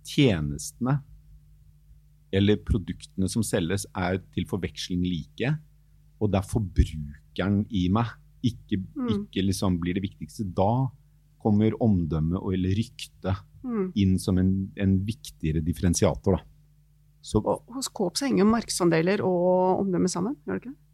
tjenestene 0.08 1.00
eller 2.34 2.58
produktene 2.60 3.28
som 3.32 3.42
selges, 3.46 3.86
er 3.96 4.18
til 4.34 4.44
forveksling 4.48 5.00
like, 5.00 5.54
og 6.20 6.32
der 6.34 6.44
forbrukeren 6.44 7.62
i 7.72 7.86
meg 7.88 8.10
ikke, 8.44 8.78
Mm. 8.94 9.08
ikke 9.24 9.42
liksom 9.46 9.78
blir 9.80 9.94
det 9.94 10.02
viktigste, 10.04 10.44
da 10.54 10.90
kommer 11.42 11.72
omdømme 11.80 12.40
og- 12.40 12.54
eller 12.54 12.74
rykte 12.76 13.36
Mm. 13.64 13.92
inn 13.96 14.18
som 14.18 14.38
en, 14.38 14.70
en 14.76 14.98
viktigere 15.04 15.60
differensiator. 15.64 16.36
Da. 16.36 16.42
Så 17.20 17.42
Og 17.44 17.64
hos 17.74 17.88
Coop 17.88 18.14
så 18.16 18.28
henger 18.28 18.44
jo 18.44 18.52
markedsandeler 18.52 19.20
og 19.24 19.80
omdømme 19.82 20.08
sammen, 20.08 20.36
gjør 20.46 20.54
det 20.54 20.62
ikke 20.62 20.70
det? 20.70 20.84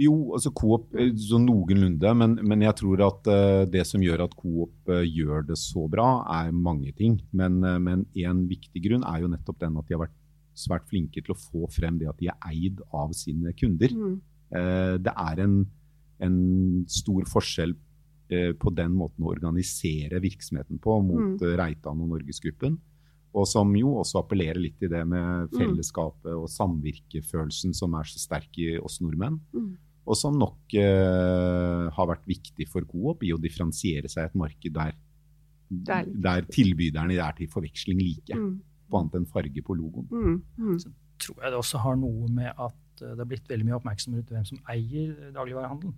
Jo, 0.00 0.14
altså 0.32 0.50
Coop 0.54 0.94
eh, 0.96 1.10
så 1.18 1.38
noenlunde, 1.38 2.12
men, 2.16 2.38
men 2.46 2.62
jeg 2.62 2.74
tror 2.80 3.02
at 3.06 3.26
uh, 3.30 3.64
det 3.68 3.84
som 3.86 4.00
gjør 4.00 4.24
at 4.24 4.36
Coop 4.38 4.88
uh, 4.88 5.02
gjør 5.04 5.46
det 5.46 5.58
så 5.60 5.88
bra, 5.90 6.24
er 6.40 6.52
mange 6.52 6.92
ting. 6.96 7.20
Men, 7.32 7.62
uh, 7.64 7.76
en 7.76 8.48
viktig 8.48 8.82
grunn 8.86 9.04
er 9.04 9.20
jo 9.20 9.28
nettopp 9.28 9.58
den 9.60 9.76
at 9.76 9.86
de 9.88 9.94
har 9.96 10.06
vært 10.06 10.16
svært 10.56 10.88
flinke 10.90 11.22
til 11.22 11.34
å 11.34 11.38
få 11.38 11.70
frem 11.70 11.98
det 12.00 12.08
at 12.08 12.18
de 12.18 12.30
er 12.30 12.48
eid 12.50 12.80
av 12.92 13.12
sine 13.16 13.52
kunder. 13.58 13.92
Mm. 13.94 14.16
Det 14.50 15.12
er 15.14 15.38
en, 15.44 15.52
en 16.26 16.38
stor 16.90 17.22
forskjell 17.30 17.76
på 18.30 18.70
den 18.76 18.92
måten 18.94 19.24
å 19.26 19.32
organisere 19.32 20.20
virksomheten 20.22 20.78
på 20.82 20.96
mot 21.02 21.40
mm. 21.40 21.56
Reitan 21.58 22.00
og 22.00 22.12
Norgesgruppen. 22.14 22.78
Og 23.30 23.46
som 23.46 23.70
jo 23.78 23.92
også 24.00 24.24
appellerer 24.24 24.58
litt 24.58 24.78
til 24.80 24.90
det 24.90 25.04
med 25.06 25.52
fellesskapet 25.54 26.32
og 26.34 26.48
samvirkefølelsen 26.50 27.74
som 27.76 27.94
er 27.98 28.08
så 28.10 28.18
sterk 28.18 28.58
i 28.58 28.72
oss 28.80 28.98
nordmenn. 29.04 29.38
Mm. 29.54 29.70
Og 30.10 30.18
som 30.18 30.34
nok 30.38 30.74
eh, 30.80 31.84
har 31.94 32.10
vært 32.10 32.26
viktig 32.26 32.66
for 32.72 32.86
Coop 32.90 33.22
i 33.26 33.30
å 33.34 33.38
differensiere 33.38 34.10
seg 34.10 34.26
i 34.26 34.30
et 34.32 34.40
marked 34.40 34.74
der, 34.74 34.96
Det 35.70 35.94
er 35.94 36.08
der 36.10 36.48
tilbyderne 36.50 37.14
er 37.14 37.36
til 37.38 37.50
forveksling 37.52 38.00
like, 38.00 38.34
Mm. 38.34 38.60
på 38.90 38.98
annet 38.98 39.14
enn 39.14 39.26
farge 39.26 39.62
på 39.62 39.76
logoen. 39.78 40.08
Mm. 40.10 40.42
Mm. 40.58 40.78
tror 41.20 41.42
jeg 41.42 41.50
det 41.52 41.58
også 41.60 41.78
har 41.78 41.96
noe 41.96 42.28
med 42.32 42.48
at 42.48 43.02
eh, 43.02 43.12
det 43.12 43.18
har 43.18 43.28
blitt 43.28 43.48
veldig 43.48 43.66
mye 43.68 43.78
oppmerksomhet 43.78 44.18
rundt 44.18 44.30
hvem 44.30 44.46
som 44.48 44.58
eier 44.68 45.32
dagligvarehandelen. 45.36 45.94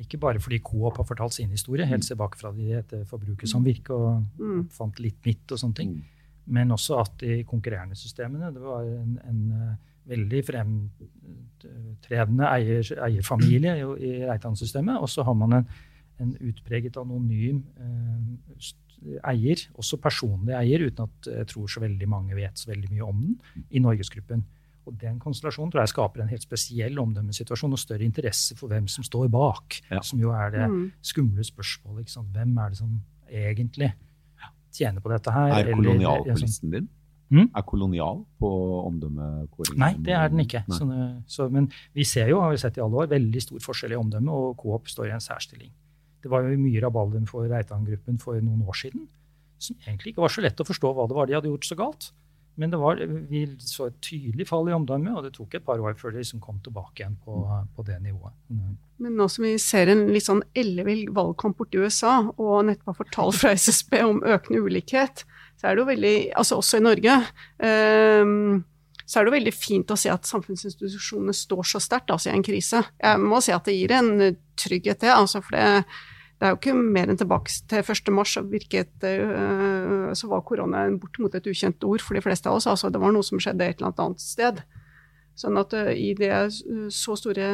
Ikke 0.00 0.18
bare 0.18 0.40
fordi 0.40 0.58
Coop 0.64 0.96
har 0.96 1.04
fortalt 1.04 1.32
sin 1.34 1.50
historie, 1.50 1.86
helt 1.86 2.02
tilbake 2.06 2.38
fra 2.38 2.52
de 2.52 2.82
som 2.88 3.04
Forbrukersamvirke 3.06 3.90
og 3.94 4.24
Mm. 4.38 4.68
fant 4.70 4.98
litt 5.00 5.24
nytt 5.26 5.52
og 5.52 5.58
sånne 5.58 5.74
ting, 5.74 6.04
men 6.46 6.68
også 6.70 7.00
at 7.00 7.18
de 7.18 7.44
konkurrerende 7.44 7.94
systemene 7.94 8.52
Det 8.52 8.60
var 8.62 8.82
en, 8.82 9.18
en 9.28 9.52
eh, 9.52 9.76
veldig 10.08 10.44
fremtredende 10.44 12.44
eier, 12.50 12.82
eierfamilie 13.06 13.76
i, 13.78 13.80
i 13.80 14.26
Reitan-systemet, 14.26 14.98
og 14.98 15.08
så 15.08 15.22
har 15.22 15.34
man 15.34 15.52
en, 15.60 15.66
en 16.20 16.36
utpreget 16.40 16.96
anonym 16.96 17.62
eh, 17.78 18.36
eier, 19.28 19.56
også 19.74 19.96
personlig 19.98 20.54
eier, 20.54 20.80
uten 20.86 21.04
at 21.08 21.26
jeg 21.26 21.46
tror 21.52 21.66
så 21.70 21.80
veldig 21.82 22.08
mange 22.08 22.34
vet 22.38 22.58
så 22.58 22.70
veldig 22.70 22.90
mye 22.90 23.02
om 23.06 23.20
den, 23.20 23.38
i 23.70 23.78
Norgesgruppen. 23.82 24.44
Og 24.86 24.96
Den 24.98 25.18
konstellasjonen 25.20 25.70
tror 25.70 25.82
jeg 25.82 25.92
skaper 25.92 26.22
en 26.22 26.28
helt 26.28 26.42
spesiell 26.42 26.96
omdømmesituasjon 26.98 27.72
og 27.72 27.78
større 27.78 28.02
interesse 28.02 28.56
for 28.58 28.68
hvem 28.68 28.88
som 28.88 29.04
står 29.04 29.28
bak, 29.30 29.80
Ja. 29.90 30.00
som 30.00 30.18
jo 30.18 30.30
er 30.32 30.50
det 30.50 30.68
Mm. 30.70 30.92
skumle 31.02 31.44
spørsmålet. 31.44 32.00
Ikke 32.00 32.10
sant? 32.10 32.32
Hvem 32.32 32.58
er 32.58 32.68
det 32.70 32.78
som 32.78 33.00
egentlig 33.30 33.92
tjener 34.72 35.00
på 35.00 35.08
dette 35.10 35.30
her? 35.32 35.48
Er 35.60 35.72
kolonialpolisten 35.74 36.68
sånn- 36.68 36.70
din? 36.72 36.88
Mm? 37.30 37.50
Er 37.54 37.62
kolonial 37.62 38.26
på 38.40 38.48
omdømmekåringen? 38.90 39.78
Nei, 39.78 39.94
det 39.94 40.12
er 40.12 40.28
den 40.28 40.40
ikke. 40.40 40.64
Nei. 40.68 41.22
Så, 41.26 41.50
men 41.50 41.70
vi 41.94 42.04
ser 42.04 42.28
jo, 42.28 42.40
har 42.40 42.50
vi 42.50 42.56
sett 42.58 42.76
i 42.76 42.80
alle 42.80 42.92
år, 42.92 43.06
veldig 43.08 43.40
stor 43.42 43.58
forskjell 43.58 43.92
i 43.92 43.96
omdømme, 43.96 44.28
og 44.30 44.56
Coop 44.58 44.84
står 44.86 45.06
i 45.08 45.14
en 45.14 45.20
særstilling. 45.20 45.70
Det 46.22 46.30
var 46.30 46.42
jo 46.42 46.56
mye 46.58 46.80
rabalder 46.82 47.26
for 47.26 47.46
Reitan-gruppen 47.48 48.18
for 48.20 48.38
noen 48.40 48.62
år 48.66 48.74
siden, 48.76 49.06
som 49.58 49.76
egentlig 49.86 50.12
ikke 50.14 50.22
var 50.22 50.28
så 50.28 50.42
lett 50.42 50.56
å 50.60 50.66
forstå 50.66 50.94
hva 50.94 51.08
det 51.08 51.14
var 51.16 51.26
de 51.26 51.32
hadde 51.34 51.48
gjort 51.50 51.64
så 51.66 51.76
galt. 51.76 52.12
Men 52.60 52.72
det 52.72 52.78
var, 52.80 53.00
vi 53.30 53.46
så 53.64 53.88
et 53.88 54.00
tydelig 54.04 54.44
fall 54.50 54.68
i 54.68 54.74
omdømmet, 54.76 55.14
og 55.16 55.24
det 55.24 55.32
tok 55.36 55.54
et 55.56 55.64
par 55.64 55.80
år 55.80 55.94
før 55.96 56.12
det 56.12 56.20
liksom 56.20 56.42
kom 56.44 56.58
tilbake 56.64 57.00
igjen 57.00 57.14
på, 57.24 57.38
på 57.76 57.84
det 57.86 57.96
nivået. 58.04 58.34
Mm. 58.52 58.74
Men 59.02 59.16
nå 59.18 59.28
som 59.32 59.46
vi 59.46 59.54
ser 59.62 59.90
en 59.90 60.04
litt 60.12 60.28
sånn 60.28 60.44
ellevill 60.58 61.06
valgkamp 61.16 61.56
borti 61.58 61.80
USA, 61.80 62.18
og 62.36 62.66
nettopp 62.68 62.92
har 62.92 62.98
fått 63.00 63.14
tall 63.16 63.32
fra 63.36 63.54
SSB 63.56 63.96
om 64.04 64.20
økende 64.20 64.60
ulikhet, 64.66 65.24
så 65.58 65.70
er 65.70 65.76
det 65.76 65.82
jo 65.82 65.88
veldig 65.88 66.14
Altså 66.38 66.58
også 66.58 66.78
i 66.80 66.84
Norge. 66.84 67.16
Um, 67.62 68.62
så 69.06 69.18
er 69.18 69.24
det 69.24 69.32
jo 69.32 69.36
veldig 69.36 69.52
fint 69.54 69.92
å 69.92 69.98
se 69.98 70.10
at 70.12 70.28
samfunnsinstitusjonene 70.28 71.34
står 71.36 71.66
så 71.68 71.80
sterkt 71.82 72.12
altså 72.14 72.30
i 72.30 72.36
en 72.36 72.46
krise. 72.46 72.82
Jeg 73.00 73.20
må 73.20 73.40
si 73.44 73.52
at 73.54 73.66
det 73.68 73.76
gir 73.76 73.92
en 73.96 74.12
trygghet, 74.58 75.02
det. 75.02 75.12
Altså 75.12 75.42
for 75.44 75.56
det, 75.56 75.84
det 76.42 76.48
er 76.48 76.56
jo 76.56 76.58
ikke 76.58 76.72
mer 76.74 77.06
enn 77.06 77.18
tilbake 77.20 77.54
til 77.70 77.84
1. 77.94 78.08
mars 78.10 78.32
virket 78.50 79.04
øh, 79.06 80.08
så 80.18 80.26
var 80.26 80.42
korona 80.42 80.88
en 80.88 80.96
bortimot 80.98 81.36
et 81.38 81.46
ukjent 81.46 81.86
ord 81.86 82.02
for 82.02 82.18
de 82.18 82.22
fleste 82.24 82.50
av 82.50 82.58
oss. 82.58 82.66
Altså 82.66 82.90
det 82.90 82.98
var 82.98 83.14
noe 83.14 83.22
som 83.22 83.38
skjedde 83.38 83.68
et 83.70 83.78
eller 83.78 83.92
annet 83.94 84.24
sted. 84.24 84.58
Sånn 85.38 85.60
at 85.62 85.76
øh, 85.78 85.92
i 85.94 86.10
det 86.18 86.32
øh, 86.34 86.90
så 86.90 87.14
store 87.20 87.46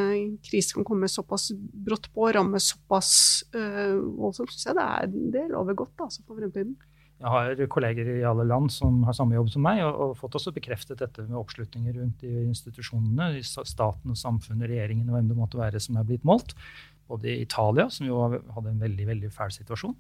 kriser 0.49 0.81
kan 0.81 0.89
komme 0.89 1.13
såpass 1.13 1.51
brått 1.53 2.09
på, 2.17 2.33
ramme 2.33 2.65
såpass 2.65 3.13
voldsomt, 3.53 4.57
syns 4.57 4.71
jeg 4.71 4.81
det, 4.81 4.89
er, 4.89 5.15
det 5.37 5.47
lover 5.53 5.77
godt 5.85 6.09
altså, 6.09 6.25
for 6.25 6.41
fremtiden. 6.41 6.79
Jeg 7.19 7.35
har 7.35 7.65
kolleger 7.69 8.09
i 8.15 8.19
alle 8.25 8.49
land 8.49 8.71
som 8.73 9.03
har 9.05 9.13
samme 9.21 9.37
jobb 9.37 9.53
som 9.53 9.69
meg, 9.69 9.83
og, 9.85 10.01
og 10.01 10.19
fått 10.21 10.39
også 10.39 10.57
bekreftet 10.57 11.03
dette 11.03 11.29
med 11.29 11.37
oppslutninger 11.37 12.01
rundt 12.01 12.25
i 12.25 12.47
institusjonene, 12.47 13.43
staten 13.45 14.15
og 14.15 14.17
samfunnet, 14.17 14.71
regjeringen 14.71 15.11
og 15.11 15.19
hvem 15.19 15.35
det 15.35 15.43
måtte 15.45 15.61
være 15.61 15.83
som 15.83 16.01
er 16.01 16.09
blitt 16.09 16.25
målt. 16.25 16.57
Både 17.09 17.31
i 17.33 17.43
Italia, 17.43 17.89
som 17.91 18.07
jo 18.07 18.21
hadde 18.29 18.71
en 18.71 18.81
veldig 18.81 19.07
veldig 19.09 19.33
fæl 19.33 19.53
situasjon, 19.55 19.97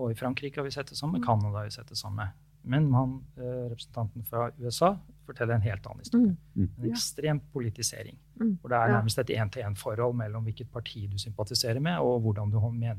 og 0.00 0.10
i 0.10 0.16
Frankrike 0.18 0.60
har 0.60 0.66
vi 0.66 0.72
sett 0.74 0.90
det 0.90 0.98
samme, 0.98 1.20
Canada 1.22 1.60
har 1.60 1.68
vi 1.68 1.74
sett 1.74 1.90
det 1.90 1.98
samme. 1.98 2.30
Men 2.62 2.92
han, 2.92 3.24
eh, 3.36 3.70
representanten 3.70 4.24
fra 4.24 4.50
USA 4.58 4.96
forteller 5.26 5.54
en 5.54 5.64
helt 5.64 5.86
annen 5.86 6.04
historie. 6.04 6.36
Mm. 6.54 6.68
En 6.76 6.90
ekstrem 6.90 7.40
politisering. 7.52 8.18
Mm. 8.40 8.58
Hvor 8.60 8.72
det 8.72 8.78
er 8.78 8.92
nærmest 8.96 9.18
et 9.18 9.32
én-til-én-forhold 9.36 10.16
mellom 10.16 10.44
hvilket 10.44 10.72
parti 10.72 11.06
du 11.06 11.18
sympatiserer 11.18 11.80
med, 11.80 11.98
og 11.98 12.20
hvordan 12.20 12.50
du 12.50 12.60
mener 12.70 12.94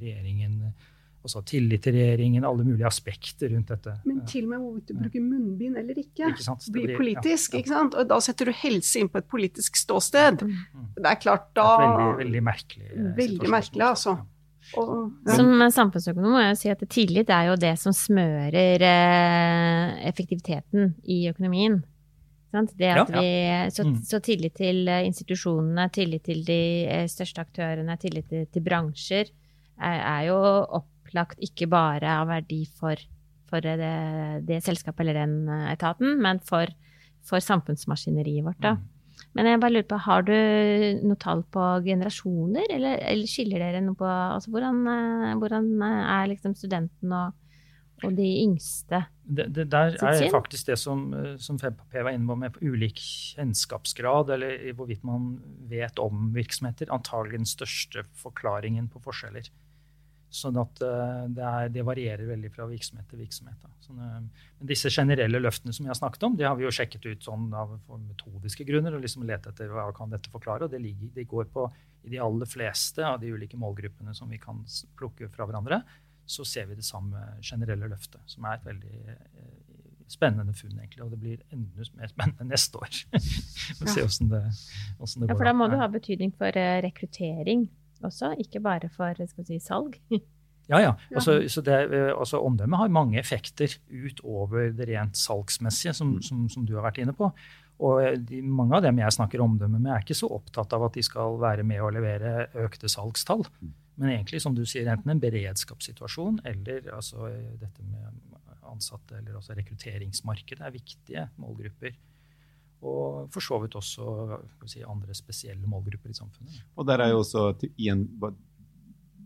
regjeringen 0.00 0.74
også 1.24 1.40
tillit 1.48 1.82
til 1.86 1.94
regjeringen, 1.96 2.44
alle 2.44 2.64
mulige 2.66 2.86
aspekter 2.86 3.50
rundt 3.54 3.68
dette. 3.72 3.94
Men 4.04 4.20
til 4.28 4.44
og 4.44 4.50
med 4.50 4.58
hvorvidt 4.64 4.90
du 4.90 4.94
bruker 4.98 5.24
munnbind 5.24 5.78
eller 5.80 5.94
ikke, 6.02 6.28
Ikke 6.34 6.44
sant? 6.44 6.66
Blir 6.72 6.90
blir- 6.90 6.96
politisk. 7.00 7.52
ja, 7.52 7.56
ja. 7.58 7.62
ikke 7.62 7.72
sant? 7.72 7.94
Og 8.00 8.08
da 8.08 8.18
setter 8.20 8.50
du 8.50 8.52
helse 8.52 9.00
inn 9.00 9.08
på 9.08 9.18
et 9.22 9.28
politisk 9.28 9.76
ståsted. 9.80 10.42
Mm. 10.44 10.92
Det 11.00 11.06
er 11.14 11.20
klart, 11.22 11.48
Det 11.54 11.64
er 11.64 11.80
da 11.80 11.86
veldig, 11.86 12.18
veldig 12.24 12.42
merkelig 12.50 12.90
eh, 12.92 13.10
Veldig 13.16 13.50
merkelig, 13.50 13.82
altså. 13.88 14.18
og, 14.80 14.92
ja. 15.26 15.34
Som 15.36 15.50
samfunnsøkonom 15.80 16.32
må 16.36 16.40
jeg 16.46 16.56
si 16.60 16.68
at 16.72 16.84
tillit 16.88 17.28
er 17.30 17.50
jo 17.50 17.56
det 17.60 17.74
som 17.78 17.92
smører 17.92 18.80
eh, 18.80 20.08
effektiviteten 20.08 20.94
i 21.04 21.28
økonomien. 21.32 21.82
Det 22.54 22.86
at 22.86 23.08
vi, 23.10 23.30
så, 23.74 23.82
Mm. 23.82 23.96
så 24.06 24.20
tillit 24.22 24.54
til 24.54 24.86
eh, 24.88 25.02
institusjonene, 25.08 25.88
tillit 25.90 26.22
til 26.22 26.44
de 26.46 27.06
største 27.10 27.40
aktørene, 27.42 27.96
tillit 27.98 28.28
til, 28.30 28.46
til 28.46 28.62
bransjer, 28.62 29.26
er, 29.82 29.98
er 29.98 30.26
jo 30.28 30.36
opplagt 31.14 31.38
ikke 31.42 31.68
bare 31.70 32.18
av 32.20 32.28
verdi 32.28 32.64
for, 32.66 32.98
for 33.50 33.62
eh, 33.64 33.78
det, 33.78 34.46
det 34.48 34.64
selskapet 34.64 35.04
eller 35.04 35.20
den 35.22 35.36
eh, 35.48 35.70
etaten, 35.72 36.18
men 36.20 36.40
for, 36.42 36.66
for 37.24 37.40
samfunnsmaskineriet 37.40 38.44
vårt. 38.44 38.60
Da. 38.60 38.74
Mm. 38.74 38.90
Men 39.34 39.46
jeg 39.46 39.62
bare 39.62 39.74
lurer 39.74 39.88
på, 39.90 40.00
har 40.02 40.26
du 40.26 40.34
noe 41.06 41.18
tall 41.22 41.44
på 41.54 41.62
generasjoner, 41.86 42.66
eller, 42.70 42.98
eller 42.98 43.30
skiller 43.30 43.62
dere 43.62 43.82
noe 43.82 43.98
på 43.98 44.06
altså 44.08 44.50
hvordan, 44.50 44.84
eh, 44.90 45.32
hvordan 45.38 45.72
er 45.86 46.30
liksom 46.32 46.54
studenten 46.58 47.14
og, 47.14 47.34
og 48.04 48.14
de 48.18 48.26
yngste? 48.42 49.04
Det, 49.24 49.46
det 49.54 49.68
der 49.72 49.94
er 49.96 50.26
faktisk 50.34 50.66
det 50.68 50.76
som, 50.76 51.06
som 51.40 51.56
FP 51.56 51.94
var 52.02 52.10
inne 52.10 52.26
på 52.28 52.36
med 52.42 52.58
ulik 52.60 52.98
kjennskapsgrad, 52.98 54.34
eller 54.34 54.74
hvorvidt 54.74 55.06
man 55.06 55.36
vet 55.70 56.02
om 56.02 56.32
virksomheter, 56.34 56.90
antagelig 56.92 57.40
den 57.44 57.48
største 57.48 58.04
forklaringen 58.18 58.90
på 58.92 59.00
forskjeller. 59.06 59.48
Sånn 60.34 60.56
at 60.58 60.80
eh, 60.82 61.26
det, 61.30 61.42
er, 61.46 61.68
det 61.70 61.84
varierer 61.86 62.26
veldig 62.26 62.50
fra 62.54 62.66
virksomhet 62.66 63.06
til 63.10 63.20
virksomhet. 63.22 63.66
Sånn, 63.84 64.00
eh, 64.02 64.46
men 64.58 64.70
disse 64.70 64.90
generelle 64.90 65.38
løftene 65.38 65.74
som 65.74 65.86
jeg 65.86 65.92
har 65.92 65.98
snakket 66.00 66.26
om, 66.26 66.38
det 66.38 66.48
har 66.48 66.56
vi 66.58 66.66
jo 66.66 66.72
sjekket 66.74 67.06
ut 67.06 67.26
sånn 67.28 67.52
av 67.54 67.76
metodiske 68.08 68.66
grunner 68.66 68.96
og 68.96 69.04
liksom 69.04 69.26
lett 69.28 69.46
etter 69.46 69.70
hva 69.70 69.86
kan 69.94 70.10
dette 70.10 70.32
forklare. 70.32 70.66
og 70.66 70.74
det, 70.74 70.80
ligger, 70.82 71.12
det 71.14 71.26
går 71.30 71.46
på 71.54 71.68
i 72.04 72.10
de 72.16 72.18
aller 72.24 72.50
fleste 72.50 73.04
av 73.06 73.20
de 73.22 73.30
ulike 73.30 73.60
målgruppene 73.60 74.14
som 74.16 74.32
vi 74.32 74.40
kan 74.42 74.64
plukke 74.98 75.30
fra 75.32 75.46
hverandre, 75.46 75.84
så 76.26 76.44
ser 76.48 76.66
vi 76.66 76.80
det 76.80 76.86
samme 76.88 77.20
generelle 77.44 77.86
løftet, 77.92 78.24
som 78.26 78.48
er 78.48 78.58
et 78.58 78.66
veldig 78.66 79.14
eh, 79.14 79.54
spennende 80.10 80.56
funn, 80.56 80.74
egentlig. 80.80 81.04
Og 81.04 81.14
det 81.14 81.20
blir 81.20 81.46
enda 81.54 81.86
mer 81.94 82.10
spennende 82.10 82.48
neste 82.50 82.82
år. 82.82 83.00
Vi 83.14 83.78
får 83.84 83.94
se 83.94 84.08
åssen 84.08 84.34
det, 84.34 84.42
hvordan 84.98 85.22
det 85.22 85.30
Ja, 85.30 85.32
går. 85.36 85.38
for 85.38 85.52
da 85.52 85.56
må 85.62 85.70
det 85.70 85.82
ha 85.84 85.90
betydning 85.94 86.34
for 86.34 86.62
rekruttering 86.88 87.68
også, 88.02 88.34
ikke 88.40 88.62
bare 88.64 88.90
for 88.92 89.26
skal 89.26 89.46
si, 89.46 89.60
salg. 89.62 90.00
Ja, 90.64 90.78
ja. 90.80 90.94
Ja. 91.10 91.18
Altså, 91.18 91.42
så 91.48 91.60
det, 91.60 91.74
eh, 91.92 92.10
altså, 92.18 92.38
omdømme 92.40 92.78
har 92.80 92.88
mange 92.88 93.18
effekter 93.20 93.68
utover 93.90 94.70
det 94.72 94.88
rent 94.88 95.18
salgsmessige, 95.20 95.92
som, 95.92 96.14
som, 96.24 96.46
som 96.48 96.64
du 96.64 96.74
har 96.78 96.86
vært 96.86 97.02
inne 97.02 97.12
på. 97.12 97.28
Og 97.84 98.00
eh, 98.00 98.16
de, 98.16 98.40
mange 98.42 98.78
av 98.78 98.86
dem 98.86 99.00
jeg 99.02 99.16
snakker 99.16 99.42
omdømme 99.44 99.76
med, 99.76 99.90
er 99.92 100.04
ikke 100.04 100.16
så 100.16 100.30
opptatt 100.32 100.72
av 100.72 100.86
at 100.86 100.96
de 100.96 101.04
skal 101.04 101.36
være 101.42 101.66
med 101.68 101.82
å 101.84 101.90
levere 101.92 102.46
økte 102.64 102.88
salgstall. 102.88 103.44
Men 104.00 104.14
egentlig, 104.14 104.40
som 104.42 104.56
du 104.56 104.64
sier, 104.66 104.88
enten 104.90 105.12
en 105.12 105.22
beredskapssituasjon 105.22 106.40
eller 106.48 106.88
altså, 106.96 107.28
dette 107.60 107.84
med 107.84 108.32
ansatte, 108.64 109.20
eller 109.20 109.38
rekrutteringsmarkedet, 109.60 110.64
er 110.64 110.74
viktige 110.74 111.28
målgrupper. 111.36 111.94
Og 112.84 113.30
for 113.32 113.44
så 113.44 113.58
vidt 113.62 113.76
også 113.78 114.38
si, 114.68 114.82
andre 114.84 115.14
spesielle 115.16 115.68
målgrupper 115.70 116.12
i 116.12 116.16
samfunnet. 116.16 116.58
Og 116.76 116.88
der 116.88 117.00
er 117.00 117.12
jo 117.12 117.22
også 117.22 117.52
igjen, 117.76 118.06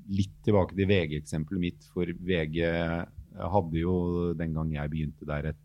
litt 0.08 0.36
tilbake 0.46 0.76
til 0.76 0.88
VG-eksempelet 0.88 1.62
mitt. 1.62 1.88
For 1.94 2.06
VG 2.06 2.60
hadde 3.38 3.80
jo 3.80 3.96
den 4.38 4.54
gang 4.56 4.70
jeg 4.76 4.92
begynte 4.92 5.28
der, 5.28 5.50
et, 5.52 5.64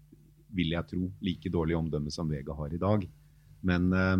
vil 0.53 0.73
jeg 0.75 0.89
tro, 0.89 1.09
like 1.25 1.51
dårlig 1.53 1.77
omdømme 1.77 2.13
som 2.13 2.29
VG 2.29 2.49
har 2.57 2.73
i 2.73 2.81
dag. 2.81 3.05
Men 3.63 3.87
eh, 3.93 4.17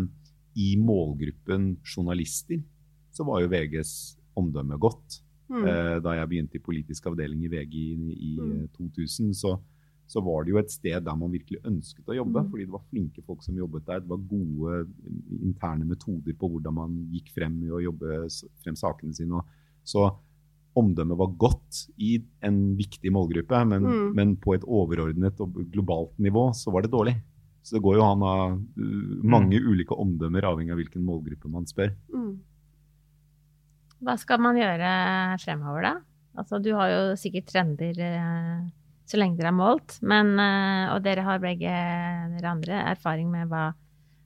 i 0.64 0.74
målgruppen 0.80 1.74
journalister 1.82 2.62
så 3.14 3.26
var 3.26 3.42
jo 3.42 3.50
VGs 3.52 3.92
omdømme 4.38 4.78
godt. 4.82 5.20
Mm. 5.52 5.66
Eh, 5.68 5.96
da 6.02 6.16
jeg 6.18 6.30
begynte 6.30 6.58
i 6.58 6.64
politisk 6.64 7.06
avdeling 7.10 7.44
i 7.44 7.52
VG 7.52 7.74
i, 7.74 8.14
i 8.14 8.32
mm. 8.40 8.68
2000, 8.78 9.34
så 9.38 9.56
så 10.06 10.20
var 10.20 10.44
det 10.44 10.52
jo 10.52 10.60
et 10.60 10.72
sted 10.72 11.00
der 11.06 11.16
man 11.16 11.32
virkelig 11.32 11.62
ønsket 11.64 12.10
å 12.12 12.18
jobbe. 12.18 12.44
Mm. 12.44 12.50
Fordi 12.52 12.66
det 12.66 12.74
var 12.74 12.84
flinke 12.90 13.24
folk 13.24 13.44
som 13.44 13.56
jobbet 13.58 13.86
der. 13.88 14.02
Det 14.04 14.12
var 14.12 14.26
gode 14.28 14.82
interne 15.40 15.88
metoder 15.88 16.36
på 16.38 16.50
hvordan 16.52 16.76
man 16.76 16.98
gikk 17.14 17.32
frem 17.36 17.56
i 17.64 17.72
å 17.72 17.82
jobbe 17.86 18.26
frem 18.64 18.76
sakene 18.78 19.16
sine. 19.16 19.40
Så 19.84 20.06
omdømmet 20.76 21.18
var 21.20 21.36
godt 21.40 21.84
i 22.02 22.18
en 22.44 22.58
viktig 22.76 23.12
målgruppe, 23.14 23.60
men, 23.70 23.86
mm. 23.86 24.08
men, 24.18 24.34
på 24.42 24.56
et 24.56 24.64
overordnet 24.66 25.38
og 25.40 25.60
globalt 25.72 26.16
nivå 26.18 26.48
så 26.56 26.74
var 26.74 26.84
det 26.84 26.92
dårlig. 26.92 27.14
Så 27.64 27.78
det 27.78 27.84
går 27.86 27.96
jo 27.96 28.04
an 28.04 28.24
å 28.24 28.30
ha 28.30 28.48
uh, 28.52 29.12
mange 29.24 29.56
mm. 29.56 29.68
ulike 29.70 29.96
omdømmer 29.96 30.44
avhengig 30.50 30.74
av 30.74 30.82
hvilken 30.82 31.06
målgruppe 31.06 31.48
man 31.48 31.64
spør. 31.70 31.94
Mm. 32.12 32.34
Hva 34.04 34.18
skal 34.20 34.42
man 34.42 34.58
gjøre 34.60 34.88
fremover, 35.40 35.86
da? 35.86 35.94
Altså, 36.34 36.58
du 36.60 36.74
har 36.76 36.90
jo 36.90 37.04
sikkert 37.16 37.48
trender 37.54 38.02
eh 38.04 38.64
så 39.04 39.20
lenge 39.20 39.38
dere 39.38 39.52
har 39.52 39.56
målt. 39.56 39.98
Men, 40.02 40.34
eh, 40.40 40.92
og 40.94 41.02
dere 41.04 41.24
har 41.26 41.42
begge 41.42 41.72
dere 42.34 42.52
andre 42.52 42.82
erfaring 42.94 43.30
med 43.32 43.50
hva, 43.52 43.68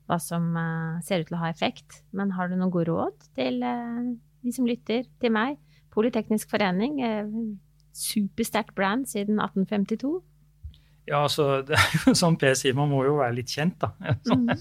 hva 0.08 0.18
som 0.22 0.50
eh, 0.56 1.00
ser 1.06 1.22
ut 1.22 1.30
til 1.30 1.38
å 1.38 1.42
ha 1.44 1.52
effekt. 1.52 2.02
Men 2.16 2.34
har 2.36 2.48
du 2.48 2.56
noen 2.56 2.72
gode 2.74 2.90
råd 2.92 3.30
til 3.38 3.62
eh, 3.66 4.12
de 4.44 4.54
som 4.54 4.68
lytter, 4.68 5.08
til 5.20 5.34
meg? 5.34 5.58
Politeknisk 5.94 6.50
forening, 6.52 7.00
supersterkt 7.96 8.76
brand 8.76 9.08
siden 9.10 9.40
1852. 9.40 10.20
Ja, 11.08 11.22
altså, 11.24 11.46
det 11.66 11.78
er 11.78 11.96
jo 12.04 12.14
som 12.18 12.36
Per 12.38 12.54
sier, 12.58 12.76
man 12.76 12.90
må 12.92 13.00
jo 13.06 13.16
være 13.18 13.38
litt 13.38 13.50
kjent, 13.52 13.80
da. 13.82 13.92
Så, 14.28 14.36
mm. 14.36 14.52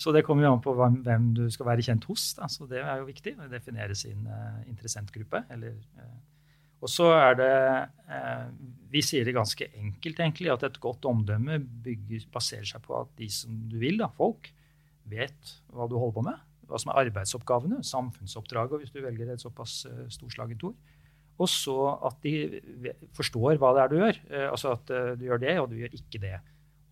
så 0.00 0.14
det 0.14 0.24
kommer 0.26 0.46
jo 0.46 0.52
an 0.54 0.62
på 0.64 0.74
hvem 0.76 1.32
du 1.36 1.46
skal 1.52 1.70
være 1.70 1.86
kjent 1.86 2.06
hos. 2.10 2.28
Da. 2.38 2.48
Så 2.52 2.68
det 2.70 2.82
er 2.84 3.00
jo 3.00 3.08
viktig 3.08 3.34
å 3.40 3.48
definere 3.50 3.96
sin 3.98 4.28
uh, 4.28 4.60
interessentgruppe, 4.68 5.44
eller 5.54 5.74
uh, 5.98 6.12
og 6.84 6.90
så 6.92 7.08
er 7.16 7.36
det 7.38 7.52
eh, 8.12 8.48
Vi 8.92 9.02
sier 9.04 9.24
det 9.26 9.34
ganske 9.36 9.66
enkelt, 9.80 10.20
egentlig, 10.20 10.50
at 10.52 10.66
et 10.68 10.80
godt 10.82 11.06
omdømme 11.08 11.58
bygger, 11.84 12.26
baserer 12.34 12.66
seg 12.68 12.84
på 12.84 12.98
at 13.00 13.14
de 13.18 13.28
som 13.32 13.54
du 13.70 13.78
vil, 13.80 13.96
da, 14.02 14.10
folk, 14.12 14.50
vet 15.08 15.54
hva 15.72 15.88
du 15.88 15.96
holder 15.96 16.18
på 16.18 16.26
med. 16.28 16.42
Hva 16.68 16.80
som 16.80 16.92
er 16.92 17.00
arbeidsoppgavene, 17.06 17.80
samfunnsoppdraget, 17.84 18.82
hvis 18.82 18.92
du 18.92 19.00
velger 19.04 19.32
et 19.32 19.42
såpass 19.42 19.82
uh, 19.88 20.04
storslagent 20.12 20.62
ord. 20.68 20.76
Og 21.34 21.50
så 21.50 21.74
at 22.06 22.20
de 22.24 23.00
forstår 23.16 23.58
hva 23.60 23.72
det 23.74 23.82
er 23.82 23.90
du 23.90 23.96
gjør. 23.98 24.20
Uh, 24.30 24.46
altså 24.52 24.76
at 24.76 24.92
uh, 24.94 25.10
du 25.18 25.26
gjør 25.26 25.42
det, 25.42 25.56
og 25.60 25.68
du 25.72 25.80
gjør 25.80 25.98
ikke 25.98 26.22
det. 26.22 26.38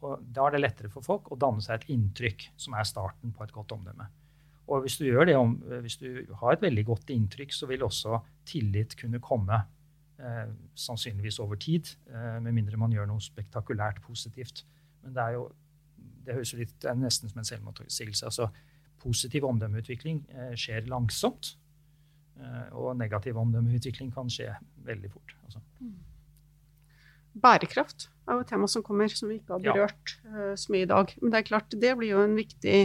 Og 0.03 0.25
Da 0.35 0.49
er 0.49 0.57
det 0.57 0.65
lettere 0.65 0.91
for 0.93 1.07
folk 1.07 1.31
å 1.33 1.39
danne 1.41 1.63
seg 1.65 1.79
et 1.79 1.95
inntrykk, 1.95 2.49
som 2.61 2.75
er 2.75 2.89
starten 2.89 3.33
på 3.37 3.47
et 3.47 3.55
godt 3.55 3.77
omdømme. 3.77 4.09
Og 4.73 4.85
hvis 4.85 4.99
du, 5.01 5.07
gjør 5.07 5.29
det, 5.29 5.39
hvis 5.85 6.01
du 6.01 6.09
har 6.41 6.57
et 6.57 6.65
veldig 6.65 6.85
godt 6.89 7.13
inntrykk, 7.15 7.55
så 7.55 7.69
vil 7.71 7.85
også 7.87 8.21
tillit 8.49 8.97
kunne 8.99 9.21
komme 9.23 9.63
Eh, 9.63 9.82
sannsynligvis 10.79 11.41
over 11.43 11.59
tid, 11.61 11.95
eh, 12.11 12.39
med 12.43 12.55
mindre 12.55 12.79
man 12.81 12.93
gjør 12.93 13.09
noe 13.11 13.23
spektakulært 13.23 14.03
positivt. 14.05 14.65
Men 15.03 15.17
det 15.17 15.23
er 15.23 15.39
jo 15.39 15.49
det 16.23 16.37
høres 16.37 16.53
litt, 16.55 16.75
det 16.83 16.91
er 16.91 16.99
nesten 16.99 17.31
som 17.31 17.41
en 17.43 17.49
selvmotsigelse. 17.49 18.29
Altså, 18.29 18.49
positiv 19.03 19.47
omdømmeutvikling 19.49 20.23
eh, 20.31 20.55
skjer 20.59 20.87
langsomt. 20.91 21.57
Eh, 22.39 22.69
og 22.79 22.95
negativ 22.97 23.39
omdømmeutvikling 23.43 24.13
kan 24.15 24.31
skje 24.31 24.53
veldig 24.87 25.11
fort. 25.11 25.35
Altså. 25.45 25.63
Mm. 25.81 25.97
Bærekraft 27.43 28.07
er 28.29 28.39
jo 28.39 28.45
et 28.45 28.53
tema 28.53 28.69
som 28.71 28.85
kommer, 28.87 29.11
som 29.11 29.33
vi 29.33 29.41
ikke 29.41 29.57
har 29.57 29.65
berørt 29.65 30.15
ja. 30.23 30.53
så 30.55 30.73
mye 30.73 30.87
i 30.87 30.91
dag. 30.91 31.15
Men 31.23 31.33
det 31.33 31.41
er 31.41 31.49
klart, 31.49 31.75
det 31.83 31.97
blir 31.99 32.13
jo 32.13 32.23
en 32.23 32.37
viktig 32.39 32.77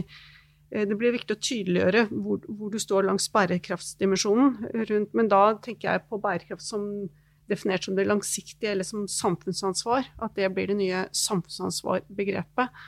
det 0.69 0.97
blir 0.99 1.15
viktig 1.15 1.35
å 1.35 1.39
tydeliggjøre 1.39 2.07
hvor, 2.11 2.41
hvor 2.47 2.73
du 2.73 2.79
står 2.81 3.07
langs 3.07 3.29
bærekraftsdimensjonen. 3.31 4.57
rundt, 4.89 5.13
Men 5.15 5.31
da 5.31 5.41
tenker 5.63 5.91
jeg 5.91 6.07
på 6.09 6.19
bærekraft 6.23 6.65
som 6.65 7.07
definert 7.47 7.87
som 7.87 7.95
det 7.95 8.07
langsiktige 8.07 8.73
eller 8.75 8.87
som 8.87 9.07
samfunnsansvar. 9.07 10.09
At 10.23 10.35
det 10.35 10.51
blir 10.53 10.67
det 10.71 10.79
nye 10.81 11.05
samfunnsansvarbegrepet. 11.15 12.85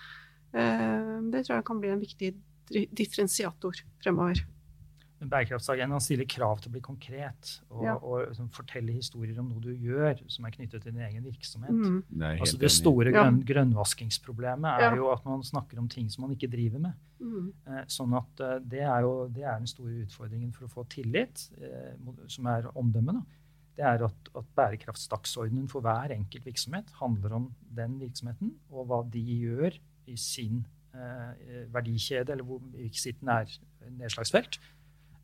Eh, 0.53 1.17
det 1.31 1.45
tror 1.45 1.59
jeg 1.59 1.67
kan 1.69 1.81
bli 1.81 1.93
en 1.93 2.03
viktig 2.03 2.33
differensiator 2.69 3.79
fremover. 4.03 4.43
Bærekraftsagendaen 5.19 6.03
stiller 6.03 6.27
krav 6.31 6.61
til 6.61 6.69
å 6.69 6.73
bli 6.77 6.81
konkret 6.83 7.49
og, 7.67 7.81
ja. 7.83 7.95
og 7.97 8.29
liksom 8.29 8.47
fortelle 8.55 8.93
historier 8.95 9.35
om 9.41 9.49
noe 9.51 9.63
du 9.63 9.73
gjør 9.73 10.21
som 10.31 10.47
er 10.47 10.53
knyttet 10.55 10.85
til 10.85 10.95
din 10.95 11.03
egen 11.03 11.25
virksomhet. 11.25 11.75
Mm. 11.75 11.97
Det, 12.07 12.29
altså 12.45 12.59
det 12.61 12.71
store 12.71 13.11
grønn, 13.11 13.41
grønnvaskingsproblemet 13.49 14.69
er 14.71 14.85
ja. 14.87 14.93
jo 15.01 15.09
at 15.11 15.27
man 15.27 15.43
snakker 15.43 15.81
om 15.81 15.89
ting 15.91 16.07
som 16.13 16.23
man 16.23 16.37
ikke 16.37 16.47
driver 16.51 16.85
med. 16.85 17.03
Mm. 17.19 17.51
Eh, 17.67 17.83
sånn 17.91 18.15
at 18.15 18.45
eh, 18.45 18.55
det 18.71 18.85
er 18.85 19.03
jo 19.03 19.11
det 19.35 19.43
er 19.43 19.59
den 19.59 19.67
store 19.67 20.05
utfordringen 20.05 20.55
for 20.55 20.69
å 20.69 20.71
få 20.71 20.87
tillit, 20.93 21.49
eh, 21.59 21.91
som 22.31 22.47
er 22.53 22.71
omdømmet. 22.71 23.19
det 23.75 23.87
er 23.91 24.07
at, 24.07 24.33
at 24.39 24.49
bærekraftsdagsordenen 24.55 25.67
for 25.71 25.83
hver 25.83 26.15
enkelt 26.15 26.47
virksomhet 26.47 26.95
handler 27.03 27.35
om 27.41 27.51
den 27.75 27.99
virksomheten 27.99 28.55
og 28.71 28.87
hva 28.87 29.03
de 29.03 29.19
gjør 29.19 29.75
i 30.07 30.15
sin 30.15 30.63
eh, 30.95 31.65
verdikjede, 31.73 32.33
eller 32.33 32.47
hvor 32.47 32.63
sitt 32.95 33.21
nær, 33.23 33.51
nedslagsfelt. 33.99 34.59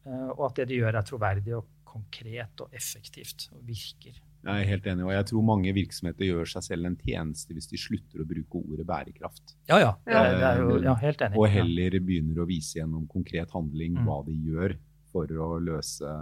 Eh, 0.05 0.29
og 0.35 0.47
at 0.49 0.61
det 0.61 0.69
de 0.71 0.79
gjør, 0.81 0.99
er 0.99 1.07
troverdig 1.07 1.57
og 1.57 1.67
konkret 1.95 2.63
og 2.63 2.73
effektivt 2.75 3.47
og 3.55 3.61
virker. 3.67 4.17
Jeg 4.45 4.61
er 4.61 4.67
helt 4.69 4.87
enig, 4.91 5.05
og 5.07 5.13
jeg 5.15 5.25
tror 5.31 5.45
mange 5.47 5.71
virksomheter 5.73 6.27
gjør 6.27 6.49
seg 6.51 6.65
selv 6.67 6.89
en 6.89 6.97
tjeneste 6.99 7.55
hvis 7.55 7.69
de 7.71 7.79
slutter 7.81 8.21
å 8.21 8.27
bruke 8.29 8.61
ordet 8.61 8.85
bærekraft. 8.85 9.55
Ja, 9.71 9.79
ja. 9.81 9.93
Det 10.05 10.17
er, 10.19 10.35
det 10.35 10.49
er 10.51 10.61
jo, 10.61 10.75
ja 10.85 10.93
helt 11.01 11.23
enig. 11.25 11.39
Og 11.41 11.47
heller 11.49 11.97
begynner 11.97 12.43
å 12.43 12.49
vise 12.49 12.77
gjennom 12.77 13.07
konkret 13.09 13.55
handling 13.55 13.97
mm. 13.97 14.03
hva 14.05 14.19
de 14.27 14.35
gjør 14.51 14.77
for 15.15 15.31
å 15.41 15.49
løse 15.63 16.13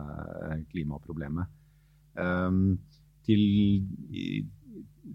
klimaproblemet. 0.72 1.52
Um, 2.14 2.78
til 3.26 3.42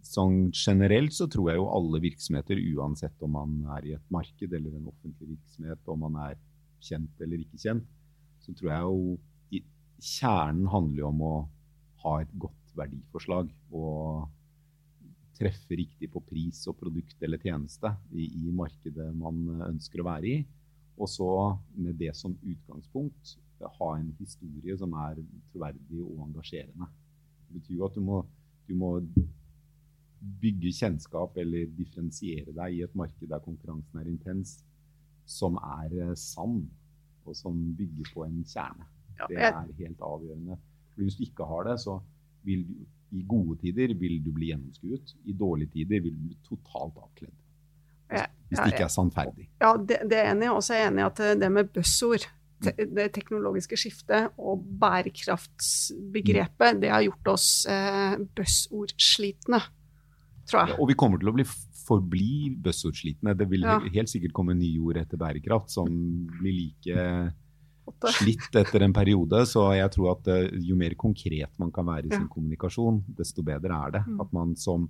sånn 0.04 0.50
generelt 0.52 1.14
så 1.16 1.28
tror 1.30 1.52
jeg 1.52 1.60
jo 1.60 1.68
alle 1.72 2.00
virksomheter, 2.02 2.60
uansett 2.76 3.24
om 3.24 3.36
man 3.38 3.54
er 3.78 3.86
i 3.88 3.94
et 3.96 4.12
marked 4.12 4.52
eller 4.52 4.74
en 4.76 4.90
offentlig 4.90 5.30
virksomhet, 5.36 5.80
om 5.88 6.04
man 6.04 6.18
er 6.28 6.36
kjent 6.84 7.24
eller 7.24 7.40
ikke 7.42 7.62
kjent, 7.62 7.88
så 8.48 8.56
tror 8.56 8.72
jeg 8.72 8.84
jo 8.88 9.64
kjernen 9.98 10.68
handler 10.70 11.02
jo 11.02 11.08
om 11.10 11.22
å 11.26 11.36
ha 12.04 12.12
et 12.22 12.34
godt 12.40 12.74
verdiforslag 12.78 13.50
og 13.74 14.28
treffe 15.38 15.76
riktig 15.78 16.08
på 16.12 16.22
pris 16.26 16.62
og 16.70 16.78
produkt 16.80 17.20
eller 17.22 17.42
tjeneste 17.42 17.90
i, 18.14 18.26
i 18.46 18.54
markedet 18.54 19.10
man 19.18 19.60
ønsker 19.68 20.02
å 20.02 20.06
være 20.08 20.30
i. 20.30 20.38
Og 20.98 21.10
så 21.10 21.28
med 21.76 21.98
det 22.00 22.14
som 22.18 22.34
utgangspunkt 22.42 23.36
ha 23.78 23.90
en 23.98 24.10
historie 24.18 24.76
som 24.78 24.94
er 25.02 25.18
troverdig 25.52 26.00
og 26.04 26.24
engasjerende. 26.28 26.86
Det 27.48 27.58
betyr 27.58 27.76
jo 27.80 27.86
at 27.88 27.98
du 27.98 28.02
må, 28.06 28.22
du 28.68 28.74
må 28.78 28.92
bygge 30.42 30.74
kjennskap 30.74 31.36
eller 31.38 31.70
differensiere 31.74 32.54
deg 32.54 32.74
i 32.74 32.82
et 32.86 32.96
marked 32.98 33.30
der 33.30 33.42
konkurransen 33.42 34.00
er 34.00 34.10
intens, 34.10 34.58
som 35.28 35.58
er 35.58 35.94
eh, 35.98 36.14
sann, 36.18 36.64
og 37.28 37.36
som 37.36 37.56
bygger 37.78 38.12
på 38.14 38.26
en 38.26 38.38
kjerne. 38.46 38.86
Det 39.28 39.40
er 39.40 39.58
helt 39.80 40.04
avgjørende. 40.04 40.58
For 40.94 41.06
hvis 41.06 41.18
du 41.18 41.26
ikke 41.26 41.48
har 41.48 41.68
det, 41.70 41.76
så 41.82 41.98
vil 42.46 42.64
du 42.68 42.78
i 43.16 43.22
gode 43.24 43.56
tider 43.62 43.94
vil 43.96 44.18
du 44.24 44.32
bli 44.36 44.50
gjennomskuet. 44.50 45.14
I 45.24 45.32
dårlige 45.32 45.70
tider 45.78 46.02
vil 46.04 46.16
du 46.16 46.24
bli 46.26 46.36
totalt 46.44 46.98
avkledd. 47.00 47.36
Hvis 48.48 48.58
det 48.58 48.72
ikke 48.72 48.84
er 48.84 48.92
sannferdig. 48.92 49.48
Ja, 49.60 49.76
det, 49.76 49.96
det 50.10 50.18
er 50.18 50.30
enig. 50.32 50.50
Og 50.52 50.62
så 50.64 50.74
er 50.76 50.80
jeg 50.82 50.92
enig 50.92 51.02
i 51.04 51.08
at 51.08 51.18
det 51.40 51.52
med 51.52 51.64
buzzord 51.72 52.24
det 52.58 53.12
teknologiske 53.14 53.76
skiftet 53.78 54.28
og 54.38 54.64
bærekraftsbegrepet, 54.80 56.80
det 56.82 56.90
har 56.90 57.02
gjort 57.06 57.28
oss 57.36 57.66
eh, 57.70 58.14
buzzordslitne, 58.34 59.60
tror 60.48 60.60
jeg. 60.64 60.70
Ja, 60.72 60.76
og 60.80 60.88
vi 60.90 60.98
kommer 60.98 61.18
til 61.22 61.30
å 61.30 61.36
bli 61.36 61.46
forbli 61.88 62.52
buzzordslitne. 62.64 63.34
Det 63.38 63.48
vil 63.50 63.66
ja. 63.66 63.78
helt 63.80 64.12
sikkert 64.12 64.36
komme 64.36 64.56
nye 64.58 64.78
ord 64.84 65.00
etter 65.00 65.20
bærekraft 65.20 65.72
som 65.72 65.88
blir 66.38 66.54
like 66.60 67.08
slitt 68.18 68.56
etter 68.60 68.84
en 68.84 68.94
periode. 68.96 69.42
Så 69.48 69.64
jeg 69.78 69.90
tror 69.96 70.12
at 70.12 70.28
uh, 70.28 70.46
jo 70.60 70.76
mer 70.76 70.94
konkret 71.00 71.52
man 71.60 71.72
kan 71.74 71.88
være 71.88 72.06
i 72.06 72.12
sin 72.12 72.26
ja. 72.26 72.32
kommunikasjon, 72.32 73.02
desto 73.18 73.44
bedre 73.46 73.82
er 73.88 73.98
det. 73.98 74.06
Mm. 74.06 74.22
At 74.24 74.34
man 74.36 74.56
som 74.60 74.88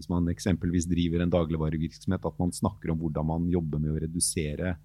hvis 0.00 0.08
man 0.08 0.30
eksempelvis 0.32 0.86
driver 0.88 1.20
en 1.20 1.32
dagligvarevirksomhet, 1.32 2.24
at 2.24 2.38
man 2.40 2.54
snakker 2.56 2.92
om 2.92 3.02
hvordan 3.02 3.26
man 3.28 3.48
jobber 3.52 3.82
med 3.82 3.92
å 3.92 3.98
redusere 4.00 4.78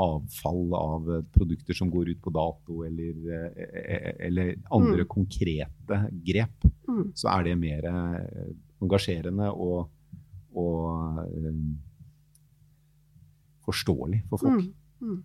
avfall 0.00 0.72
av 0.78 1.08
eh, 1.10 1.24
produkter 1.34 1.76
som 1.76 1.90
går 1.92 2.12
ut 2.14 2.20
på 2.22 2.32
dato, 2.32 2.82
eller, 2.86 3.16
eh, 3.26 4.12
eller 4.28 4.54
andre 4.70 5.02
Mm. 5.02 5.08
konkrete 5.08 5.98
grep, 6.24 6.64
Mm. 6.88 7.12
så 7.14 7.28
er 7.38 7.44
det 7.44 7.58
mer 7.58 7.84
eh, 7.84 8.54
engasjerende 8.80 9.50
og, 9.50 9.88
og 10.58 11.22
eh, 11.24 11.60
forståelig 13.66 14.24
for 14.30 14.42
folk. 14.42 14.62
Mm. 14.62 15.12
Mm. 15.12 15.20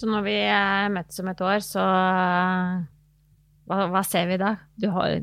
Så 0.00 0.08
når 0.08 0.24
vi 0.24 0.36
eh, 0.46 0.88
møtes 0.94 1.20
om 1.20 1.28
et 1.32 1.44
år, 1.44 1.60
så 1.64 1.84
eh, 1.84 2.74
hva, 3.68 3.84
hva 3.92 4.02
ser 4.06 4.30
vi 4.30 4.40
da? 4.40 4.54
Du 4.80 4.88
har, 4.94 5.18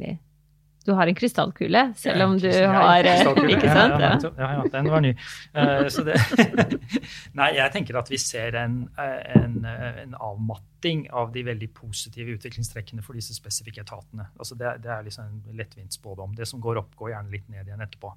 du 0.88 0.94
har 0.96 1.10
en 1.12 1.18
krystallkule, 1.20 1.82
selv 2.00 2.24
om 2.24 2.38
du 2.40 2.48
har 2.48 3.04
eh. 3.04 3.24
Ikke 3.52 3.68
sant? 3.68 3.98
Ja, 4.00 4.14
Ja. 4.24 4.52
ja, 4.56 4.64
den 4.72 4.88
var 4.94 5.04
ny. 5.04 5.12
Eh, 5.54 5.88
så 5.92 6.06
det, 6.08 6.16
nei, 7.40 7.50
jeg 7.58 7.74
tenker 7.76 8.00
at 8.00 8.12
vi 8.12 8.20
ser 8.22 8.56
en, 8.56 8.80
eh, 8.96 9.20
en, 9.36 9.60
en 9.68 10.16
avmatting 10.16 11.06
av 11.12 11.34
de 11.36 11.44
veldig 11.48 11.70
positive 11.76 12.38
utviklingstrekkene 12.38 13.04
for 13.04 13.20
disse 13.20 13.36
spesifikke 13.36 13.84
etatene. 13.84 14.30
Altså 14.40 14.56
det, 14.56 14.78
det 14.86 14.94
er 14.96 15.04
liksom 15.10 15.28
en 15.28 15.60
lettvint 15.60 16.00
spådom. 16.00 16.36
Det 16.40 16.48
som 16.48 16.64
går 16.64 16.80
opp, 16.86 16.96
går 16.96 17.14
gjerne 17.18 17.36
litt 17.36 17.52
ned 17.52 17.68
igjen 17.68 17.84
etterpå. 17.84 18.14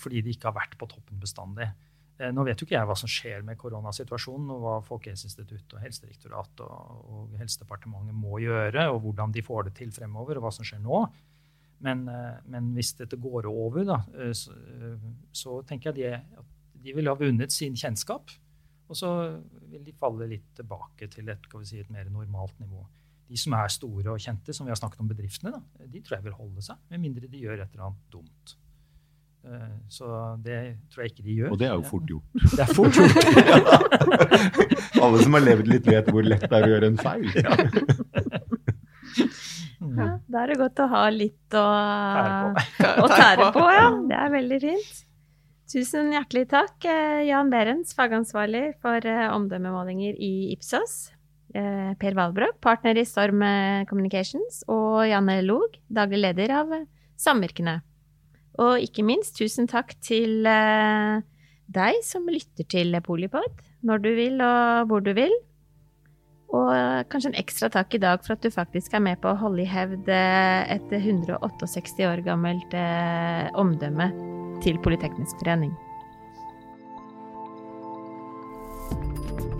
Fordi 0.00 0.22
de 0.24 0.32
ikke 0.32 0.48
har 0.48 0.56
vært 0.56 0.78
på 0.80 0.88
toppen 0.90 1.20
bestandig. 1.22 1.68
Nå 2.32 2.44
vet 2.46 2.58
jo 2.58 2.66
ikke 2.66 2.76
jeg 2.76 2.86
hva 2.88 2.94
som 2.98 3.10
skjer 3.10 3.42
med 3.46 3.58
koronasituasjonen, 3.58 4.50
og 4.54 4.62
hva 4.62 4.74
Folkehelseinstituttet 4.86 5.76
og 5.76 5.82
Helsedirektoratet 5.82 6.62
og, 6.64 7.04
og 7.10 7.36
Helsedepartementet 7.40 8.14
må 8.16 8.38
gjøre, 8.42 8.88
og 8.94 9.00
hvordan 9.04 9.34
de 9.34 9.42
får 9.44 9.68
det 9.68 9.74
til 9.80 9.90
fremover, 9.94 10.38
og 10.38 10.46
hva 10.46 10.52
som 10.54 10.66
skjer 10.66 10.82
nå. 10.82 11.00
Men, 11.84 12.08
eh, 12.08 12.40
men 12.48 12.72
hvis 12.76 12.94
dette 12.96 13.18
går 13.20 13.48
over, 13.50 13.84
da, 13.84 14.00
eh, 14.16 14.32
så, 14.36 14.54
eh, 14.56 14.96
så 15.32 15.60
tenker 15.68 15.92
jeg 15.92 16.00
de, 16.00 16.40
at 16.40 16.82
de 16.84 16.96
vil 16.96 17.10
ha 17.10 17.16
vunnet 17.18 17.52
sin 17.52 17.76
kjennskap. 17.76 18.32
Og 18.88 18.96
så 18.96 19.10
vil 19.72 19.84
de 19.84 19.94
falle 19.96 20.28
litt 20.28 20.50
tilbake 20.56 21.08
til 21.12 21.28
et, 21.32 21.48
vi 21.52 21.64
si, 21.68 21.80
et 21.80 21.92
mer 21.92 22.08
normalt 22.12 22.58
nivå. 22.60 22.84
De 23.28 23.38
som 23.40 23.56
er 23.56 23.72
store 23.72 24.12
og 24.12 24.20
kjente, 24.20 24.52
som 24.52 24.66
vi 24.66 24.72
har 24.72 24.80
snakket 24.80 25.00
om 25.00 25.08
bedriftene, 25.08 25.54
da, 25.54 25.86
de 25.88 26.02
tror 26.04 26.18
jeg 26.18 26.26
vil 26.26 26.36
holde 26.36 26.64
seg, 26.64 26.76
med 26.90 27.00
mindre 27.00 27.30
de 27.32 27.40
gjør 27.40 27.64
et 27.64 27.72
eller 27.72 27.88
annet 27.88 28.12
dumt. 28.12 28.58
Så 29.92 30.06
det 30.40 30.58
tror 30.88 31.02
jeg 31.04 31.10
ikke 31.12 31.24
de 31.26 31.34
gjør. 31.36 31.50
Og 31.52 31.58
det 31.60 31.66
er 31.68 31.74
jo 31.74 31.82
fort 31.84 32.06
gjort. 32.08 32.24
Det 32.56 32.62
er 32.64 32.70
fort 32.72 32.96
gjort. 32.96 33.16
Alle 35.04 35.20
som 35.20 35.36
har 35.36 35.44
levd 35.44 35.68
litt, 35.68 35.88
vet 35.88 36.08
hvor 36.08 36.24
lett 36.24 36.46
det 36.48 36.60
er 36.60 36.64
å 36.64 36.70
gjøre 36.72 36.88
en 36.92 37.00
feil. 37.00 37.28
Mm. 37.28 38.53
Ja, 39.98 40.10
da 40.30 40.42
er 40.42 40.52
det 40.52 40.60
godt 40.60 40.80
å 40.84 40.90
ha 40.90 41.02
litt 41.12 41.56
å 41.58 41.64
Tære 41.64 43.08
tære 43.18 43.50
på. 43.54 43.66
Ja. 43.72 43.88
Det 44.10 44.20
er 44.20 44.32
veldig 44.34 44.60
fint. 44.62 45.02
Tusen 45.74 46.12
hjertelig 46.12 46.44
takk, 46.52 46.84
eh, 46.86 47.24
Jan 47.26 47.48
Berens, 47.50 47.94
fagansvarlig 47.96 48.74
for 48.84 49.00
eh, 49.08 49.30
omdømmemålinger 49.32 50.18
i 50.20 50.52
Ipsos. 50.52 51.08
Eh, 51.56 51.94
Per 51.98 52.14
Valbrok, 52.18 52.58
partner 52.62 53.00
i 53.00 53.06
Storm 53.08 53.40
Communications, 53.88 54.60
og 54.68 55.06
Janne 55.08 55.40
Log, 55.42 55.78
daglig 55.88 56.20
leder 56.20 56.52
av 56.60 56.74
Samvirkene. 57.18 57.78
Og 58.60 58.84
ikke 58.84 59.06
minst 59.06 59.38
tusen 59.40 59.66
takk 59.70 59.96
til 60.04 60.44
deg 60.44 61.98
som 62.06 62.28
lytter 62.30 62.68
til 62.70 62.94
Polipod, 63.02 63.64
når 63.82 64.04
du 64.04 64.10
vil 64.14 64.44
og 64.44 64.92
hvor 64.92 65.02
du 65.02 65.10
vil. 65.16 65.34
Og 66.54 67.08
kanskje 67.10 67.32
en 67.32 67.40
ekstra 67.40 67.70
takk 67.72 67.96
i 67.96 68.02
dag 68.02 68.22
for 68.22 68.36
at 68.36 68.44
du 68.44 68.52
faktisk 68.52 68.94
er 68.94 69.02
med 69.02 69.18
på 69.22 69.32
å 69.32 69.38
holde 69.40 69.64
i 69.64 69.70
hevd 69.70 70.10
eh, 70.12 70.76
et 70.76 70.92
168 70.94 72.06
år 72.06 72.22
gammelt 72.26 72.76
eh, 72.78 73.48
omdømme 73.58 74.10
til 74.62 74.78
Politeknisk 74.84 75.42
forening. 75.42 75.74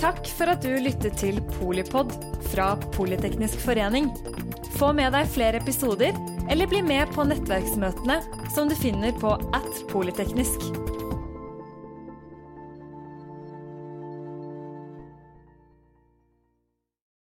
Takk 0.04 0.26
for 0.36 0.52
at 0.52 0.62
du 0.62 0.74
lyttet 0.84 1.16
til 1.18 1.40
Polipod 1.56 2.12
fra 2.50 2.74
Politeknisk 2.94 3.58
forening. 3.64 4.10
Få 4.76 4.92
med 4.94 5.14
deg 5.16 5.30
flere 5.32 5.62
episoder, 5.62 6.12
eller 6.52 6.68
bli 6.68 6.82
med 6.84 7.10
på 7.14 7.24
nettverksmøtene 7.26 8.20
som 8.52 8.68
du 8.68 8.76
finner 8.78 9.14
på 9.22 9.32
at 9.56 9.84
polyteknisk. 9.90 10.68